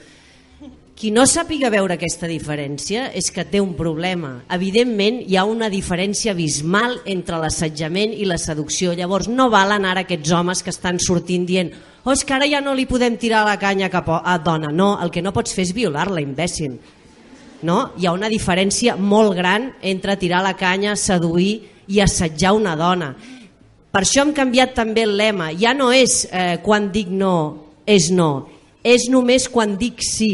[0.96, 4.40] Qui no sàpiga veure aquesta diferència és que té un problema.
[4.56, 8.94] Evidentment hi ha una diferència abismal entre l'assetjament i la seducció.
[8.96, 12.62] Llavors no valen ara aquests homes que estan sortint dient oh, és que ara ja
[12.64, 14.72] no li podem tirar la canya cap a dona.
[14.72, 16.78] No, el que no pots fer és violar-la, imbècil.
[17.62, 17.78] No?
[18.00, 21.60] Hi ha una diferència molt gran entre tirar la canya, seduir
[21.92, 23.12] i assetjar una dona.
[23.96, 25.46] Per això hem canviat també el lema.
[25.56, 27.36] Ja no és eh, quan dic no,
[27.88, 28.44] és no.
[28.84, 30.28] És només quan dic sí.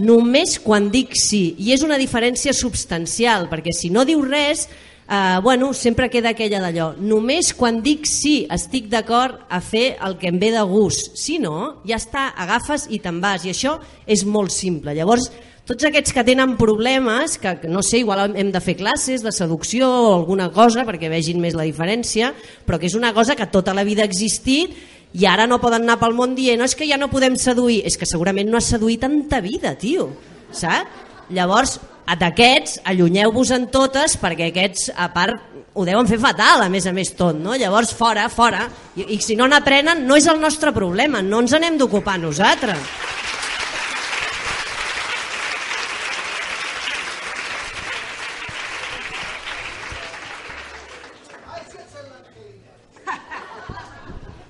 [0.00, 1.42] Només quan dic sí.
[1.60, 6.62] I és una diferència substancial, perquè si no diu res, eh, bueno, sempre queda aquella
[6.64, 6.94] d'allò.
[6.96, 11.20] Només quan dic sí estic d'acord a fer el que em ve de gust.
[11.20, 13.44] Si no, ja està, agafes i te'n vas.
[13.44, 13.76] I això
[14.08, 14.96] és molt simple.
[14.96, 15.28] Llavors,
[15.70, 19.86] tots aquests que tenen problemes, que no sé, igual hem de fer classes de seducció
[19.86, 22.32] o alguna cosa perquè vegin més la diferència,
[22.66, 24.74] però que és una cosa que tota la vida ha existit
[25.14, 27.84] i ara no poden anar pel món dient no, és que ja no podem seduir,
[27.86, 30.08] és que segurament no has seduït tanta vida, tio,
[30.50, 31.06] saps?
[31.30, 31.76] Llavors,
[32.18, 35.38] d'aquests, allunyeu-vos en totes perquè aquests, a part,
[35.78, 37.54] ho deuen fer fatal, a més a més tot, no?
[37.54, 38.64] Llavors, fora, fora,
[38.98, 42.82] i, i si no n'aprenen, no és el nostre problema, no ens n'hem d'ocupar nosaltres.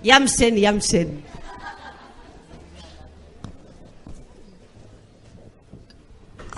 [0.02, 1.12] Ja em sent, ja em sent.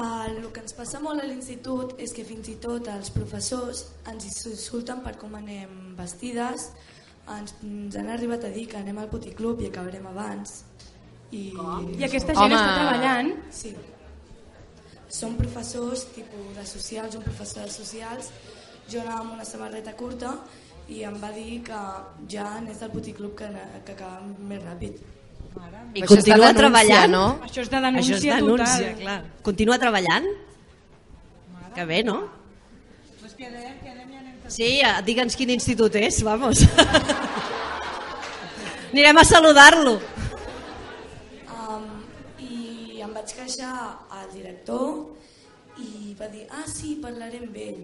[0.02, 4.26] El que ens passa molt a l'institut és que fins i tot els professors ens
[4.30, 6.70] insulten per com anem vestides,
[7.36, 10.62] ens, ens han arribat a dir que anem al puticlub i acabarem abans.
[11.32, 11.50] I,
[11.98, 12.58] I aquesta gent Home.
[12.58, 13.34] està treballant?
[13.50, 13.74] Sí.
[15.12, 18.30] Som professors tipus de socials, un professor de socials,
[18.88, 20.36] jo anava amb una samarreta curta
[20.88, 21.80] i em va dir que
[22.28, 23.46] ja anés al puticlub que,
[23.86, 24.94] que acabàvem més ràpid.
[25.52, 27.10] I Això continua denúncia, treballant?
[27.12, 27.26] No?
[27.44, 29.00] Això és de denúncia, Això és denúncia total.
[29.02, 29.18] clar.
[29.44, 30.26] Continua treballant?
[31.74, 32.16] Que bé, no?
[33.20, 36.58] Pues quedem, quedem i anem Sí, eh, digue'ns quin institut és, vamos.
[38.92, 39.94] Anirem a saludar-lo.
[41.52, 41.86] Um,
[42.44, 43.72] I em vaig queixar
[44.12, 45.06] al director
[45.80, 47.80] i va dir, ah sí, parlaré amb ell.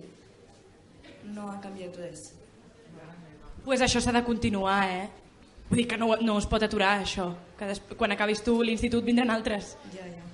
[1.33, 2.21] No ha canviat res.
[3.69, 5.09] Pues això s'ha de continuar, eh?
[5.69, 7.29] Vull dir que no, no es pot aturar, això.
[7.59, 7.83] Que des...
[8.01, 9.75] quan acabis tu l'institut vindran altres.
[9.93, 10.25] Ja, ja.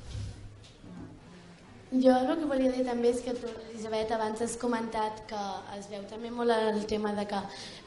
[1.95, 5.43] Jo el que volia dir també és que tu, Elisabet, abans has comentat que
[5.77, 7.43] es veu també molt el tema de que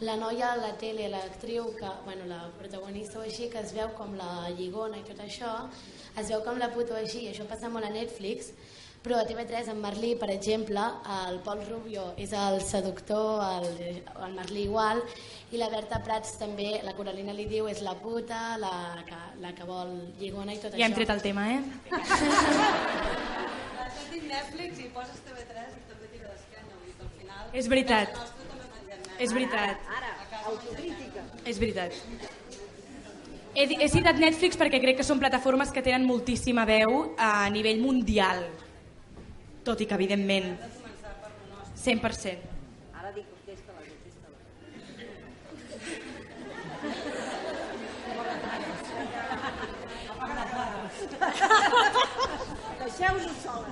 [0.08, 3.92] la noia a la tele, l'actriu, que, bueno, la protagonista o així, que es veu
[4.00, 5.54] com la lligona i tot això,
[6.16, 8.52] es veu com la puta o així, i això passa molt a Netflix,
[9.04, 10.84] però a TV3, en Merlí, per exemple,
[11.28, 15.04] el Pol Rubio és el seductor, el, el Merlí igual,
[15.52, 18.72] i la Berta Prats també, la Coralina li diu, és la puta, la
[19.08, 20.86] que, la que vol lligona i tot Ja això.
[20.90, 21.62] hem tret el tema, eh?
[24.12, 27.46] tinc Netflix i poses TV3 i també tira d'esquena, vull al final...
[27.54, 28.08] És veritat.
[29.18, 29.88] És veritat.
[29.98, 31.24] Ara, ara, autocrítica.
[31.46, 31.96] És veritat.
[33.58, 37.80] He, he citat Netflix perquè crec que són plataformes que tenen moltíssima veu a nivell
[37.82, 38.44] mundial.
[39.66, 40.54] Tot i que, evidentment,
[41.82, 42.54] 100%.
[43.00, 43.82] Ara dic que és que la
[52.98, 53.70] Deixeu-nos sola.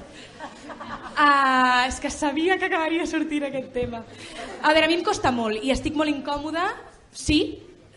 [1.17, 4.03] Ah, és que sabia que acabaria sortint aquest tema.
[4.61, 6.67] A veure, a mi em costa molt i estic molt incòmoda,
[7.09, 7.39] sí,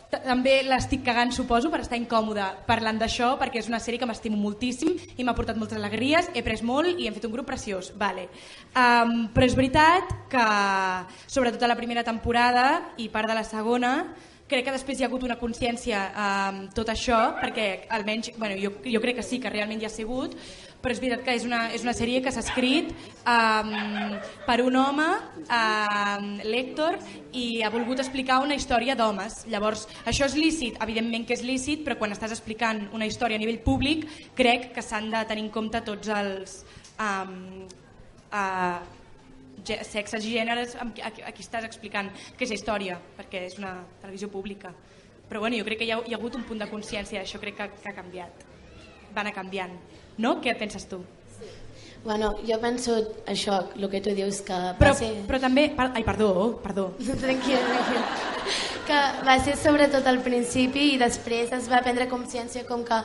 [0.09, 4.41] també l'estic cagant, suposo, per estar incòmoda parlant d'això, perquè és una sèrie que m'estimo
[4.41, 7.93] moltíssim i m'ha portat moltes alegries, he pres molt i hem fet un grup preciós.
[8.01, 8.31] Vale.
[8.73, 10.49] Um, però és veritat que,
[11.27, 13.93] sobretot a la primera temporada i part de la segona,
[14.49, 18.73] crec que després hi ha hagut una consciència amb tot això, perquè almenys, bueno, jo,
[18.81, 20.39] jo crec que sí, que realment hi ha sigut,
[20.83, 22.93] però és veritat que és una, és una sèrie que s'ha escrit
[23.27, 23.73] um,
[24.47, 25.07] per un home,
[25.45, 26.99] um, l'Héctor,
[27.33, 29.41] i ha volgut explicar una història d'homes.
[29.51, 30.79] Llavors, això és lícit?
[30.85, 34.07] Evidentment que és lícit, però quan estàs explicant una història a nivell públic,
[34.39, 36.63] crec que s'han de tenir en compte tots els...
[36.99, 37.67] Um,
[38.33, 38.79] uh,
[39.69, 42.09] sexes i gèneres a, qui- a qui estàs explicant
[42.39, 44.71] que és història, perquè és una televisió pública.
[45.29, 47.41] Però bueno, jo crec que hi ha, hi ha hagut un punt de consciència, això
[47.43, 48.47] crec que, que ha canviat.
[49.13, 49.75] Va anar canviant.
[50.19, 50.41] No?
[50.43, 50.99] Què penses tu?
[52.05, 52.95] Bueno, jo penso
[53.27, 55.11] això, el que tu dius, que Però, va ser...
[55.27, 55.69] però també...
[55.77, 56.29] per- Ai, perdó,
[56.63, 56.93] perdó.
[57.25, 58.05] Tranquil, tranquil.
[58.89, 62.97] Que va ser sobretot al principi i després es va prendre consciència com que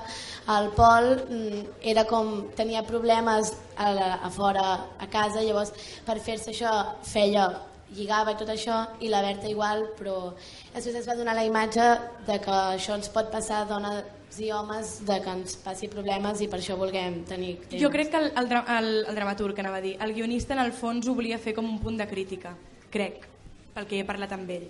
[0.53, 4.63] el Pol mm, era com, tenia problemes a, la, a fora,
[5.01, 5.73] a casa, llavors
[6.05, 6.71] per fer-se això
[7.03, 7.49] feia
[7.95, 10.33] lligava i tot això i la Berta igual, però
[10.73, 11.85] després es va donar la imatge
[12.27, 14.03] de que això ens pot passar a dones
[14.41, 17.81] i homes, de que ens passi problemes i per això vulguem tenir temps.
[17.81, 20.73] Jo crec que el, el, el, el dramaturg, anava a dir, el guionista en el
[20.73, 22.55] fons ho volia fer com un punt de crítica,
[22.93, 23.27] crec,
[23.75, 24.65] pel que he parlat amb ell.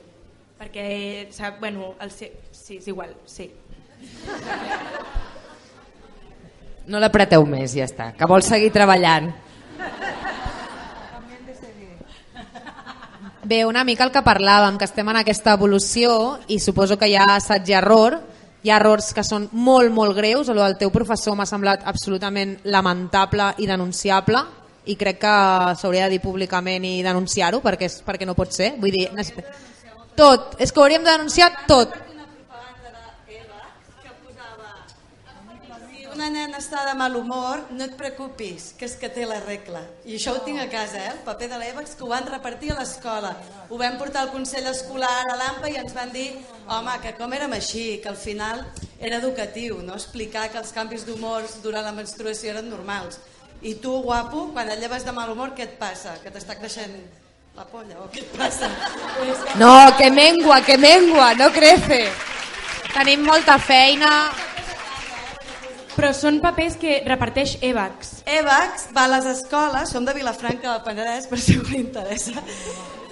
[0.60, 0.86] Perquè,
[1.34, 2.30] sap, bueno, el sí,
[2.78, 3.50] és igual, sí.
[6.88, 9.32] No l'apreteu més, ja està, que vol seguir treballant.
[13.46, 16.14] Bé, una mica el que parlàvem, que estem en aquesta evolució
[16.48, 18.16] i suposo que hi ha assaig i error,
[18.64, 22.56] hi ha errors que són molt, molt greus, el del teu professor m'ha semblat absolutament
[22.72, 24.40] lamentable i denunciable
[24.88, 25.36] i crec que
[25.76, 28.78] s'hauria de dir públicament i denunciar-ho perquè, és, perquè no pot ser.
[28.80, 29.10] Vull dir,
[30.16, 32.00] tot, és que ho hauríem de denunciar tot.
[36.24, 39.82] Una nena està de mal humor, no et preocupis, que és que té la regla.
[40.08, 41.10] I això ho tinc a casa, eh?
[41.12, 43.34] el paper de l'Evax, que ho van repartir a l'escola.
[43.68, 46.30] Ho vam portar al Consell Escolar a l'AMPA i ens van dir
[46.72, 48.62] home, que com érem així, que al final
[49.02, 53.20] era educatiu, no explicar que els canvis d'humor durant la menstruació eren normals.
[53.60, 56.16] I tu, guapo, quan et lleves de mal humor, què et passa?
[56.24, 56.96] Que t'està creixent
[57.58, 58.72] la polla o què et passa?
[59.60, 62.06] No, que mengua, que mengua, no crece.
[62.96, 64.14] Tenim molta feina.
[65.94, 68.24] Però són papers que reparteix EVAX.
[68.26, 72.42] EVAX va a les escoles, som de Vilafranca del Penedès, per si us interessa.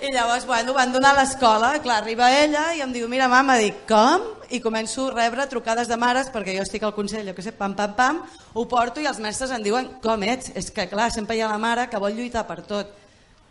[0.01, 3.59] I llavors, bueno, van donar a l'escola, clar, arriba ella i em diu, mira, mama,
[3.61, 4.25] dic, com?
[4.49, 7.53] I començo a rebre trucades de mares, perquè jo estic al Consell, jo què sé,
[7.53, 8.23] pam, pam, pam,
[8.57, 10.49] ho porto i els mestres em diuen, com ets?
[10.57, 12.97] És que, clar, sempre hi ha la mare que vol lluitar per tot.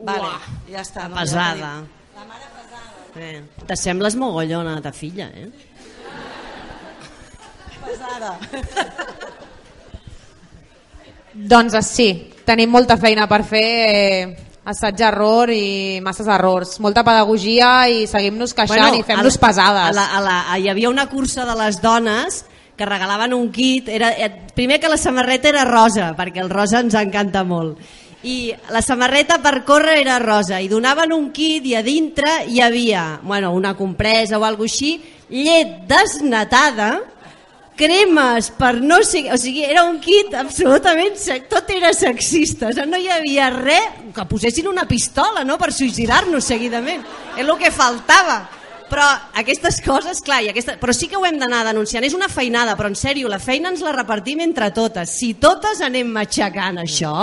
[0.00, 1.06] Vale, Uah, ja està.
[1.06, 1.20] No?
[1.22, 1.72] pesada.
[1.78, 1.96] Ja t'ho dic.
[3.20, 5.69] Eh, T'assembles mogollona a ta filla, eh?
[7.90, 8.38] Pesada.
[11.50, 12.08] Doncs sí,
[12.46, 16.76] tenim molta feina per fer, eh, assaig-error i masses errors.
[16.82, 19.90] Molta pedagogia i seguim-nos queixant i fem-nos pesades.
[19.90, 22.44] A la, a la, a, hi havia una cursa de les dones
[22.76, 26.80] que regalaven un kit, era, eh, primer que la samarreta era rosa, perquè el rosa
[26.80, 27.76] ens encanta molt,
[28.24, 32.62] i la samarreta per córrer era rosa, i donaven un kit i a dintre hi
[32.64, 34.94] havia bueno, una compresa o alguna així,
[35.28, 36.94] llet desnatada,
[37.80, 39.24] cremes per no ser...
[39.32, 41.16] O sigui, era un kit absolutament...
[41.50, 45.56] Tot era sexista, o sigui, no hi havia res que posessin una pistola no?
[45.60, 47.04] per suïcidar-nos seguidament.
[47.36, 48.40] És el que faltava.
[48.90, 49.06] Però
[49.38, 50.74] aquestes coses, clar, i aquesta...
[50.80, 52.04] però sí que ho hem d'anar denunciant.
[52.04, 55.14] És una feinada, però en sèrio, la feina ens la repartim entre totes.
[55.14, 57.14] Si totes anem matxacant això,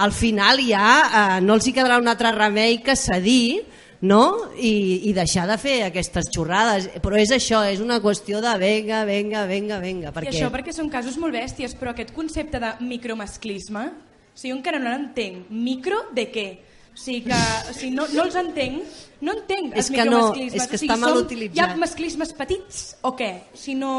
[0.00, 3.60] al final ja eh, no els hi quedarà un altre remei que cedir
[4.00, 4.50] no?
[4.56, 6.88] I, i deixar de fer aquestes xorrades.
[7.04, 10.08] Però és això, és una qüestió de venga, venga, venga, venga.
[10.10, 10.32] I Perquè...
[10.34, 14.80] això perquè són casos molt bèsties, però aquest concepte de micromasclisme, o sigui, jo encara
[14.80, 15.50] no l'entenc.
[15.50, 16.48] Micro de què?
[16.90, 17.38] O sigui, que,
[17.70, 18.82] o sigui no, no els entenc,
[19.22, 21.56] no entenc És els que no, és que o sigui, està mal som- utilitzat.
[21.56, 23.30] Hi ha masclismes petits o què?
[23.54, 23.92] Si no...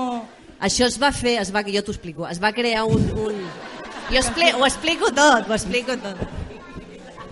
[0.62, 3.08] Això es va fer, es va, jo t'ho explico, es va crear un...
[3.18, 3.40] un...
[4.12, 6.20] Jo expli ho explico tot, ho explico tot.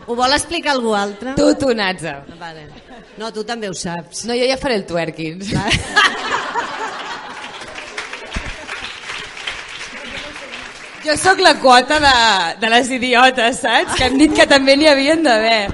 [0.10, 1.36] Ho vol explicar algú altre?
[1.38, 2.16] Tu, tu, Natza.
[2.40, 2.64] Vale.
[3.22, 4.24] No, tu també ho saps.
[4.26, 5.44] No, jo ja faré el twerking.
[5.54, 6.08] Vale.
[11.06, 12.16] Jo sóc la quota de,
[12.60, 13.94] de les idiotes, saps?
[13.96, 15.70] Que han dit que també n'hi havien d'haver.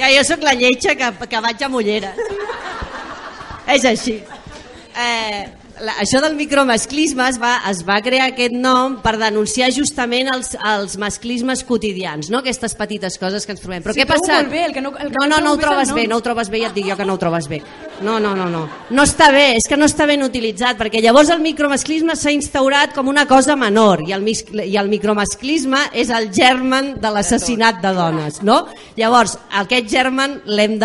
[0.00, 2.18] Ja, jo sóc la lletja que, que vaig a Molleres.
[3.76, 4.16] És així.
[4.96, 5.44] Eh,
[5.82, 10.54] la, això del micromasclisme es va, es va crear aquest nom per denunciar justament els,
[10.56, 12.38] els masclismes quotidians, no?
[12.42, 13.82] aquestes petites coses que ens trobem.
[13.82, 15.92] Però Sí, què molt bé, el que no- el que no, no no, ho trobes
[15.92, 17.62] bé, no ho trobes bé, ja et dic jo que no ho trobes bé.
[18.02, 18.62] No, no, no, no.
[18.90, 22.94] No està bé, és que no està ben utilitzat, perquè llavors el micromasclisme s'ha instaurat
[22.94, 24.24] com una cosa menor i el,
[24.64, 28.66] i el micromasclisme és el germen de l'assassinat de dones, no?
[28.96, 30.78] Llavors, aquest germen l'hem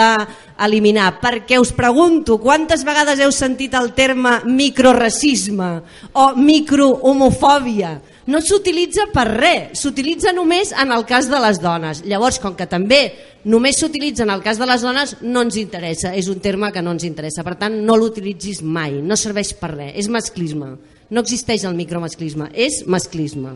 [0.57, 5.71] d'eliminar, perquè us pregunto, quantes vegades heu sentit el terme microracisme
[6.13, 7.97] o microhomofòbia?
[8.27, 12.01] No s'utilitza per res, s'utilitza només en el cas de les dones.
[12.03, 13.13] Llavors, com que també
[13.47, 16.83] només s'utilitza en el cas de les dones, no ens interessa, és un terme que
[16.83, 17.45] no ens interessa.
[17.47, 20.73] Per tant, no l'utilitzis mai, no serveix per res, és masclisme.
[21.07, 23.55] No existeix el micromasclisme, és masclisme.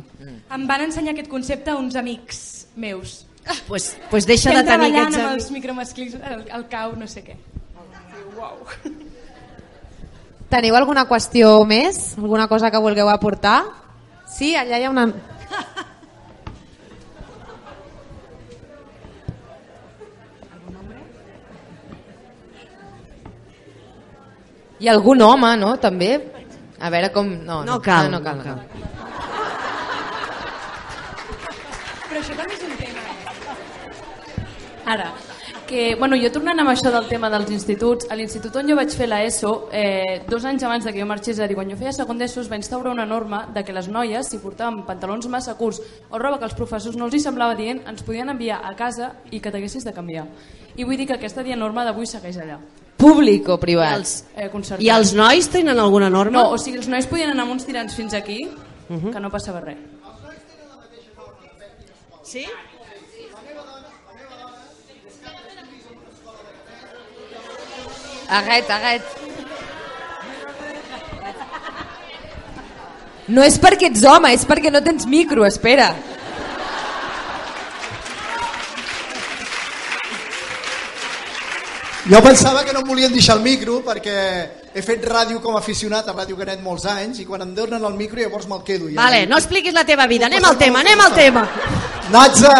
[0.55, 2.39] Em van ensenyar aquest concepte uns amics
[2.79, 3.25] meus.
[3.67, 5.43] Pues, pues deixa de Estem tenir treballant aquests amb amics.
[5.45, 7.35] els micromasclismes, el, el cau, no sé què.
[8.37, 8.57] Uau.
[10.51, 12.17] Teniu alguna qüestió més?
[12.19, 13.63] Alguna cosa que vulgueu aportar?
[14.31, 15.07] Sí, allà hi ha una...
[24.81, 25.75] I algun home, no?
[25.81, 26.11] També?
[26.81, 27.27] A veure com...
[27.45, 29.00] No, No cal, No, no cal, no no cal.
[32.11, 33.01] Però això també és un tema.
[34.91, 35.13] Ara,
[35.67, 38.91] que, bueno, jo tornant amb això del tema dels instituts, a l'institut on jo vaig
[38.91, 41.77] fer l'ESO, eh, dos anys abans de que jo marxés, és a dir, quan jo
[41.79, 45.29] feia segon d'ESO es va instaurar una norma de que les noies, si portaven pantalons
[45.31, 45.79] massa curts
[46.09, 49.13] o roba que els professors no els hi semblava dient, ens podien enviar a casa
[49.31, 50.25] i que t'haguessis de canviar.
[50.75, 52.57] I vull dir que aquesta dia norma d'avui segueix allà.
[52.97, 53.95] Públic o privat?
[53.95, 54.49] Els, Eh.
[54.79, 56.43] I els nois tenen alguna norma?
[56.43, 58.49] No, o sigui, els nois podien anar amb uns tirants fins aquí,
[58.89, 59.13] Uh -huh.
[59.13, 59.77] que no passava res.
[62.31, 62.45] Sí?
[68.29, 69.03] Aguet, aguet.
[73.27, 75.89] No és perquè ets home, és perquè no tens micro, espera.
[82.07, 85.59] Jo pensava que no em volien deixar el micro perquè he fet ràdio com a
[85.59, 88.87] aficionat a Ràdio Canet molts anys i quan em donen el micro llavors me'l quedo.
[88.91, 89.01] Ja.
[89.01, 91.43] Vale, no expliquis la teva vida, anem al tema, anem al tema.
[92.11, 92.55] Natza,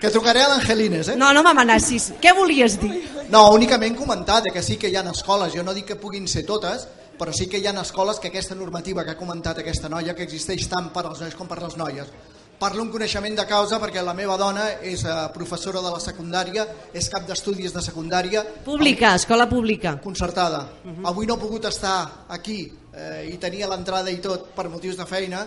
[0.00, 1.16] que trucaré a l'Angelines, eh?
[1.16, 2.12] No, no m'amenacis.
[2.20, 2.92] Què volies dir?
[3.32, 6.44] No, únicament comentar que sí que hi ha escoles, jo no dic que puguin ser
[6.46, 6.86] totes,
[7.18, 10.22] però sí que hi ha escoles que aquesta normativa que ha comentat aquesta noia, que
[10.28, 12.12] existeix tant per als nois com per les noies.
[12.56, 16.64] Parlo un coneixement de causa perquè la meva dona és eh, professora de la secundària,
[16.96, 18.40] és cap d'estudis de secundària.
[18.64, 19.98] Pública, escola pública.
[20.00, 20.62] Concertada.
[21.04, 25.04] Avui no he pogut estar aquí eh, i tenia l'entrada i tot per motius de
[25.04, 25.42] feina,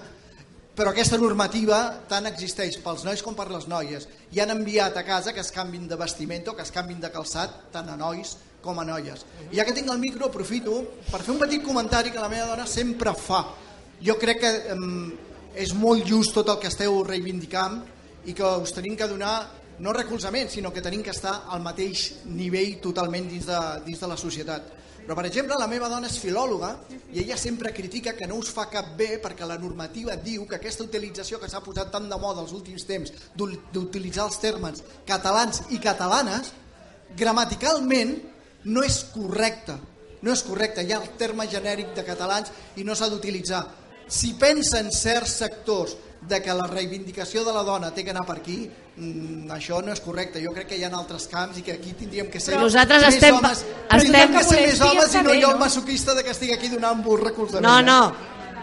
[0.77, 5.03] però aquesta normativa tant existeix pels nois com per les noies i han enviat a
[5.03, 8.77] casa que es canvin de vestimento, que es canvin de calçat, tant a nois com
[8.77, 9.25] a noies.
[9.49, 10.77] I ja que tinc el micro, aprofito
[11.09, 13.41] per fer un petit comentari que la meva dona sempre fa.
[13.99, 14.85] Jo crec que em,
[15.55, 17.81] és molt just tot el que esteu reivindicant
[18.25, 19.49] i que us tenim que donar
[19.79, 24.07] no recolzament, sinó que tenim que estar al mateix nivell totalment dins de, dins de
[24.11, 24.75] la societat.
[24.99, 26.73] Però, per exemple, la meva dona és filòloga
[27.15, 30.59] i ella sempre critica que no us fa cap bé perquè la normativa diu que
[30.59, 34.83] aquesta utilització que s'ha posat tan de moda els últims temps d'u- d'utilitzar els termes
[35.07, 36.51] catalans i catalanes,
[37.17, 38.17] gramaticalment
[38.65, 39.77] no és correcte.
[40.21, 43.63] No és correcte, hi ha el terme genèric de catalans i no s'ha d'utilitzar.
[44.09, 48.39] Si pensen certs sectors de que la reivindicació de la dona té que anar per
[48.41, 48.57] aquí,
[48.97, 50.41] mm, això no és correcte.
[50.43, 53.05] Jo crec que hi ha altres camps i que aquí tindríem que ser Però nosaltres
[53.05, 53.63] més estem- homes.
[53.89, 55.57] estem- que ser més homes i no jo el no?
[55.59, 57.63] masoquista de que estic aquí donant-vos recolzament.
[57.65, 58.13] No, no.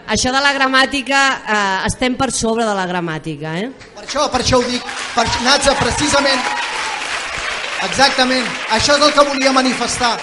[0.08, 3.70] Això de la gramàtica, eh, estem per sobre de la gramàtica, eh?
[3.94, 4.82] Per això, per això ho dic.
[5.14, 6.40] Per, Natza, precisament,
[7.88, 10.18] exactament, això és el que volia manifestar.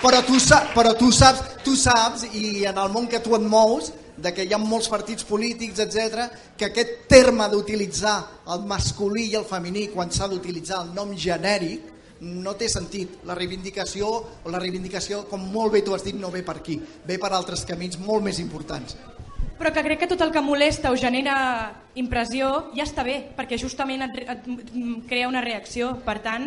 [0.00, 0.34] Però tu,
[0.74, 4.46] però tu saps, tu saps, i en el món que tu et mous, de que
[4.46, 8.16] hi ha molts partits polítics, etc, que aquest terme d'utilitzar
[8.54, 13.18] el masculí i el femení quan s'ha d'utilitzar el nom genèric no té sentit.
[13.28, 14.08] La reivindicació,
[14.44, 17.32] o la reivindicació, com molt bé tu has dit, no ve per aquí, ve per
[17.36, 18.96] altres camins molt més importants.
[19.56, 21.36] Però que crec que tot el que molesta o genera
[21.96, 25.94] impressió ja està bé, perquè justament et, et, et crea una reacció.
[26.04, 26.44] Per tant,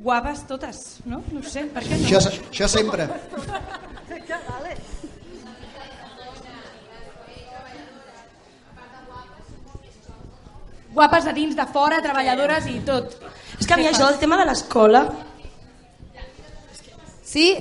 [0.00, 1.20] guapes totes, no?
[1.32, 2.08] No ho sé, per què no?
[2.08, 3.10] Això, això sempre.
[10.94, 13.14] Guapes de dins, de fora, treballadores i tot.
[13.58, 15.04] És que a mi això del tema de l'escola...
[17.30, 17.52] Sí?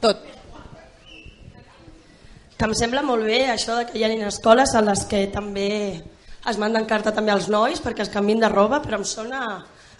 [0.00, 0.30] Tot.
[2.60, 5.68] que em sembla molt bé això de que hi ha escoles a les que també
[6.50, 9.40] es manden carta també als nois perquè es canvin de roba, però em sona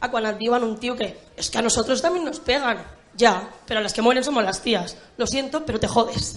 [0.01, 2.85] a quan et diuen un tio que es que a nosotros también nos pegan.
[3.17, 4.97] Ya, pero las que mueren somos las tías.
[5.17, 6.37] Lo siento, pero te jodes.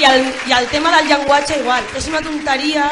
[0.00, 2.86] I el, I el tema del llenguatge igual, és una tonteria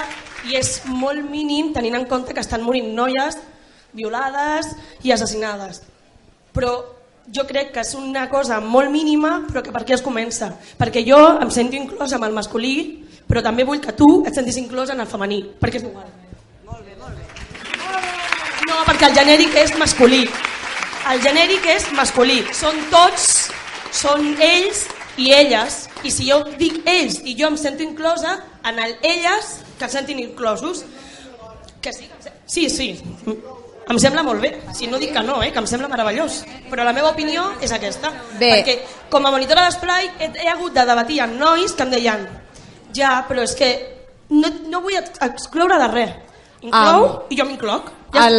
[0.49, 3.39] i és molt mínim tenint en compte que estan morint noies
[3.97, 4.69] violades
[5.03, 5.81] i assassinades.
[6.53, 6.75] Però
[7.33, 10.53] jo crec que és una cosa molt mínima però que per què es comença?
[10.77, 12.77] Perquè jo em sento inclòs amb el masculí
[13.29, 16.09] però també vull que tu et sentis inclòs en el femení, perquè és igual.
[18.69, 20.23] No, perquè el genèric és masculí.
[21.13, 22.41] El genèric és masculí.
[22.57, 23.49] Són tots,
[23.93, 24.87] són ells
[25.21, 25.88] i elles.
[26.05, 29.93] I si jo dic ells i jo em sento inclosa, en el elles que es
[29.93, 30.85] sentin inclosos.
[31.81, 32.09] Que sí,
[32.47, 32.89] sí, sí.
[33.89, 34.51] Em sembla molt bé.
[34.77, 36.43] Si no dic que no, eh, que em sembla meravellós.
[36.71, 38.11] Però la meva opinió és aquesta.
[38.39, 38.51] Bé.
[38.59, 38.75] Perquè
[39.11, 42.27] com a monitora d'esplai he, he hagut de debatir amb nois que em deien
[42.95, 43.71] ja, però és que
[44.31, 46.11] no, no vull ex- excloure de res.
[46.61, 47.23] Inclou Am.
[47.31, 47.93] i jo m'incloc.
[48.19, 48.39] El,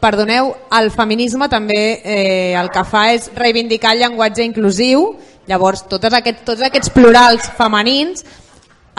[0.00, 5.10] perdoneu, el feminisme també eh, el que fa és reivindicar el llenguatge inclusiu,
[5.50, 8.24] llavors totes aquest, tots aquests plurals femenins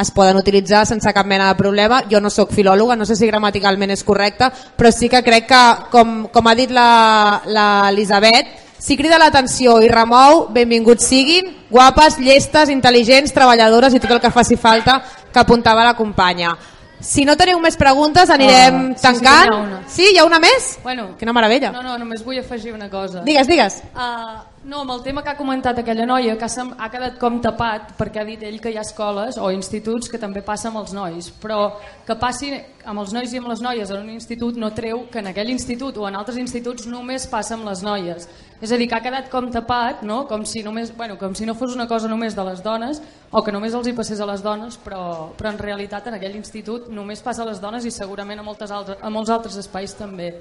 [0.01, 2.01] es poden utilitzar sense cap mena de problema.
[2.09, 5.61] Jo no sóc filòloga, no sé si gramaticalment és correcte, però sí que crec que,
[5.93, 8.51] com, com ha dit l'Elisabet,
[8.81, 14.33] si crida l'atenció i remou, benvinguts siguin, guapes, llestes, intel·ligents, treballadores i tot el que
[14.33, 14.97] faci falta
[15.31, 16.55] que apuntava la companya.
[17.01, 19.51] Si no teniu més preguntes anirem Ah, sí, sí, tancant.
[19.51, 19.79] ha una.
[19.89, 20.79] Sí, hi ha una més?
[20.83, 21.71] Bueno, Quina meravella.
[21.71, 23.21] No, no, només vull afegir una cosa.
[23.25, 23.81] Digues, digues.
[23.95, 27.41] Uh, no, amb el tema que ha comentat aquella noia, que s'ha- ha quedat com
[27.41, 30.77] tapat, perquè ha dit ell que hi ha escoles o instituts que també passa amb
[30.77, 31.73] els nois, però
[32.05, 32.53] que passi
[32.85, 35.49] amb els nois i amb les noies en un institut no treu que en aquell
[35.49, 38.27] institut o en altres instituts només passa amb les noies.
[38.61, 40.19] És a dir, que ha quedat com tapat, no?
[40.29, 43.01] com, si només, bueno, com si no fos una cosa només de les dones
[43.31, 46.37] o que només els hi passés a les dones, però, però en realitat en aquell
[46.37, 49.97] institut només passa a les dones i segurament a, moltes altres, a molts altres espais
[49.97, 50.35] també.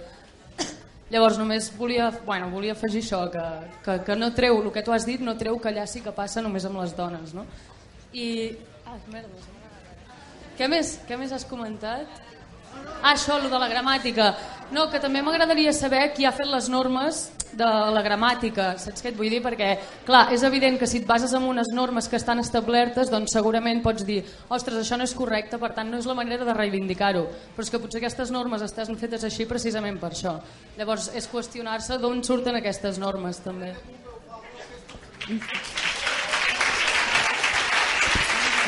[1.11, 3.47] Llavors només volia, bueno, volia afegir això, que,
[3.87, 6.13] que, que no treu, el que tu has dit no treu que allà sí que
[6.15, 7.49] passa només amb les dones, no?
[8.13, 8.29] I...
[8.85, 9.49] Ah, merda,
[10.61, 12.30] què més, què més has comentat?
[13.03, 14.35] Ah, això, lo de la gramàtica.
[14.71, 19.11] No, que també m'agradaria saber qui ha fet les normes de la gramàtica, saps què
[19.11, 19.41] et vull dir?
[19.43, 19.71] Perquè,
[20.07, 23.83] clar, és evident que si et bases en unes normes que estan establertes, doncs segurament
[23.83, 27.25] pots dir, ostres, això no és correcte, per tant no és la manera de reivindicar-ho.
[27.57, 30.37] Però és que potser aquestes normes estan fetes així precisament per això.
[30.79, 33.75] Llavors, és qüestionar-se d'on surten aquestes normes, també.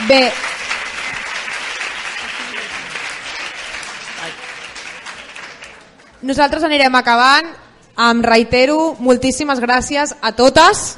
[0.09, 0.25] Bé,
[6.23, 7.49] nosaltres anirem acabant.
[7.93, 10.97] Em reitero, moltíssimes gràcies a totes.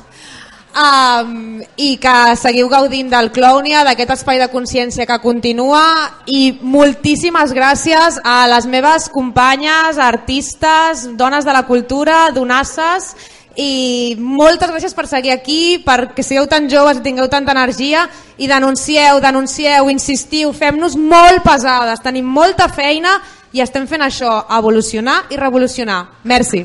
[0.74, 5.82] Um, i que seguiu gaudint del Clownia, d'aquest espai de consciència que continua.
[6.26, 13.12] I moltíssimes gràcies a les meves companyes, artistes, dones de la cultura, donasses.
[13.55, 18.09] I moltes gràcies per seguir aquí, perquè sigueu tan joves i tingueu tanta energia.
[18.36, 23.20] I denuncieu, denuncieu, insistiu, fem-nos molt pesades, tenim molta feina
[23.55, 26.02] i estem fent això, evolucionar i revolucionar.
[26.26, 26.64] Merci.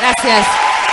[0.00, 0.91] Gràcies.